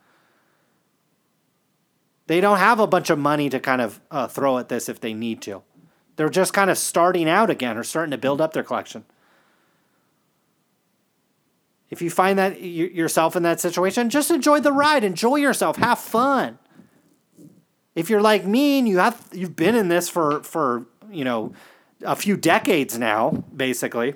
[2.27, 5.01] They don't have a bunch of money to kind of uh, throw at this if
[5.01, 5.62] they need to.
[6.16, 9.05] They're just kind of starting out again or starting to build up their collection.
[11.89, 15.98] If you find that yourself in that situation, just enjoy the ride, enjoy yourself, have
[15.98, 16.59] fun.
[17.94, 21.52] If you're like me and you have you've been in this for for, you know,
[22.02, 24.14] a few decades now, basically,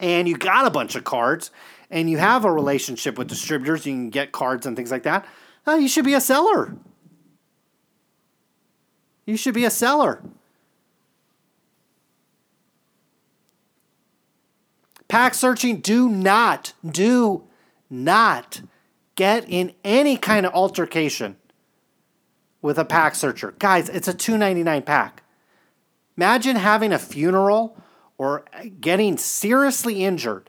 [0.00, 1.50] and you got a bunch of cards
[1.90, 5.26] and you have a relationship with distributors, you can get cards and things like that,
[5.66, 6.74] uh, you should be a seller.
[9.26, 10.22] You should be a seller.
[15.06, 17.44] Pack searching, do not, do
[17.90, 18.62] not
[19.14, 21.36] get in any kind of altercation
[22.62, 23.54] with a pack searcher.
[23.58, 25.22] Guys, it's a 299 pack.
[26.16, 27.76] Imagine having a funeral
[28.16, 28.44] or
[28.80, 30.48] getting seriously injured,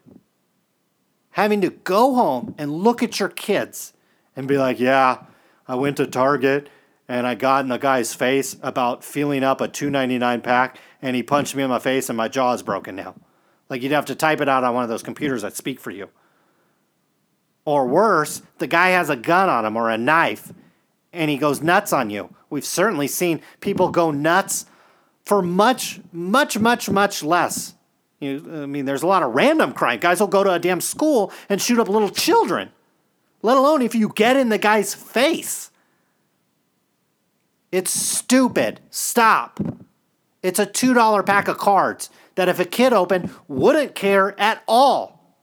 [1.32, 3.94] having to go home and look at your kids
[4.36, 5.24] and be like, yeah,
[5.68, 6.70] I went to Target
[7.08, 11.24] and I got in a guy's face about filling up a 299 pack and he
[11.24, 13.16] punched me in my face and my jaw is broken now.
[13.70, 15.90] Like you'd have to type it out on one of those computers that speak for
[15.92, 16.10] you.
[17.66, 20.52] Or worse, the guy has a gun on him or a knife
[21.14, 22.34] and he goes nuts on you.
[22.50, 24.66] We've certainly seen people go nuts
[25.24, 27.76] for much, much, much, much less.
[28.20, 30.00] You, I mean, there's a lot of random crime.
[30.00, 32.72] Guys will go to a damn school and shoot up little children,
[33.42, 35.70] let alone if you get in the guy's face.
[37.72, 38.80] It's stupid.
[38.90, 39.60] Stop.
[40.42, 45.38] It's a $2 pack of cards that if a kid opened, wouldn't care at all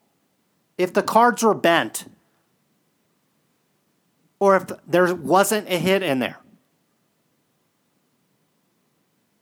[0.77, 2.10] if the cards were bent
[4.41, 6.39] or if there wasn't a hit in there.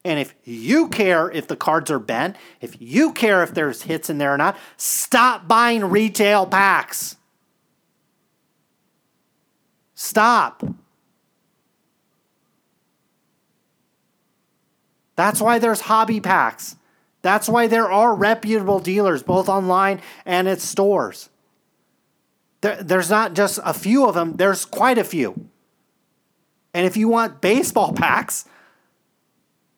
[0.04, 4.10] And if you care if the cards are bent, if you care if there's hits
[4.10, 7.16] in there or not, stop buying retail packs.
[9.94, 10.64] Stop.
[15.16, 16.76] That's why there's hobby packs.
[17.22, 21.28] That's why there are reputable dealers both online and at stores.
[22.60, 25.48] There, there's not just a few of them, there's quite a few.
[26.74, 28.44] And if you want baseball packs,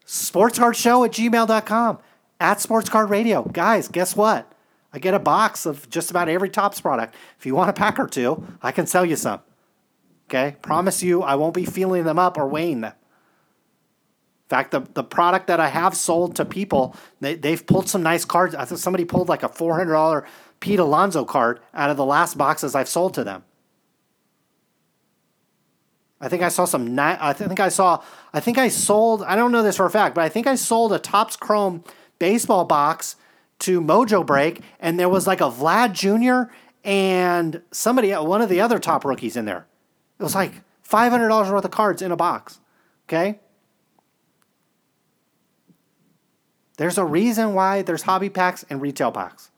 [0.07, 1.98] sportscardshow at gmail.com,
[2.40, 3.43] at sportscard radio.
[3.43, 4.51] Guys, guess what?
[4.93, 7.15] I get a box of just about every Topps product.
[7.39, 9.40] If you want a pack or two, I can sell you some.
[10.28, 10.57] Okay?
[10.62, 15.05] Promise you I won't be feeling them up or weighing them In fact, the, the
[15.05, 18.55] product that I have sold to people, they, they've pulled some nice cards.
[18.55, 20.27] I think somebody pulled like a $400
[20.60, 23.44] Pete Alonso card out of the last boxes I've sold to them.
[26.20, 26.98] I think I saw some.
[26.98, 28.02] I think I saw.
[28.34, 29.22] I think I sold.
[29.22, 31.82] I don't know this for a fact, but I think I sold a Topps Chrome
[32.18, 33.16] baseball box
[33.60, 36.52] to Mojo Break, and there was like a Vlad Jr.
[36.84, 39.66] and somebody, one of the other top rookies in there.
[40.18, 42.60] It was like five hundred dollars worth of cards in a box.
[43.08, 43.40] Okay.
[46.76, 49.49] There's a reason why there's hobby packs and retail packs.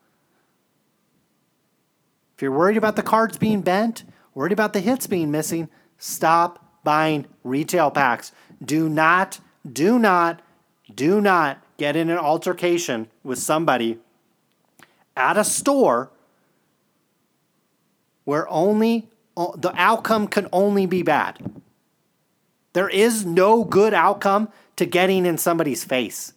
[2.35, 4.03] If you're worried about the cards being bent,
[4.33, 8.31] worried about the hits being missing, stop buying retail packs.
[8.63, 9.39] Do not,
[9.71, 10.41] do not,
[10.93, 13.99] do not get in an altercation with somebody
[15.15, 16.11] at a store
[18.23, 21.39] where only the outcome can only be bad.
[22.73, 26.33] There is no good outcome to getting in somebody's face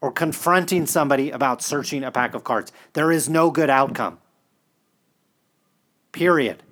[0.00, 2.72] or confronting somebody about searching a pack of cards.
[2.92, 4.18] There is no good outcome.
[6.12, 6.62] Period.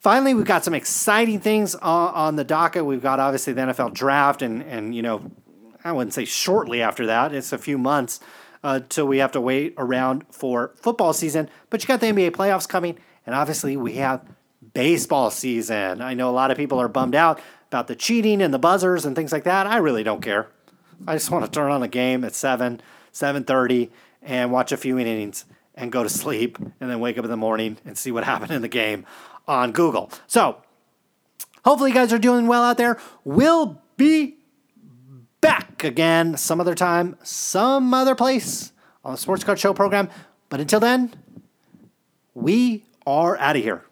[0.00, 2.84] Finally, we've got some exciting things on, the docket.
[2.84, 5.32] We've got obviously the NFL draft, and and you know,
[5.82, 7.34] I wouldn't say shortly after that.
[7.34, 8.20] It's a few months
[8.62, 11.48] uh, till we have to wait around for football season.
[11.70, 14.24] But you got the NBA playoffs coming, and obviously we have
[14.74, 16.00] baseball season.
[16.00, 17.40] I know a lot of people are bummed out
[17.76, 19.66] about the cheating and the buzzers and things like that.
[19.66, 20.48] I really don't care.
[21.06, 22.80] I just want to turn on a game at 7,
[23.12, 23.90] 7:30
[24.22, 25.44] and watch a few innings
[25.74, 28.50] and go to sleep and then wake up in the morning and see what happened
[28.50, 29.04] in the game
[29.46, 30.10] on Google.
[30.26, 30.62] So,
[31.66, 32.98] hopefully you guys are doing well out there.
[33.24, 34.38] We'll be
[35.42, 38.72] back again some other time, some other place
[39.04, 40.08] on the Sports Card Show program.
[40.48, 41.12] But until then,
[42.32, 43.84] we are out of here.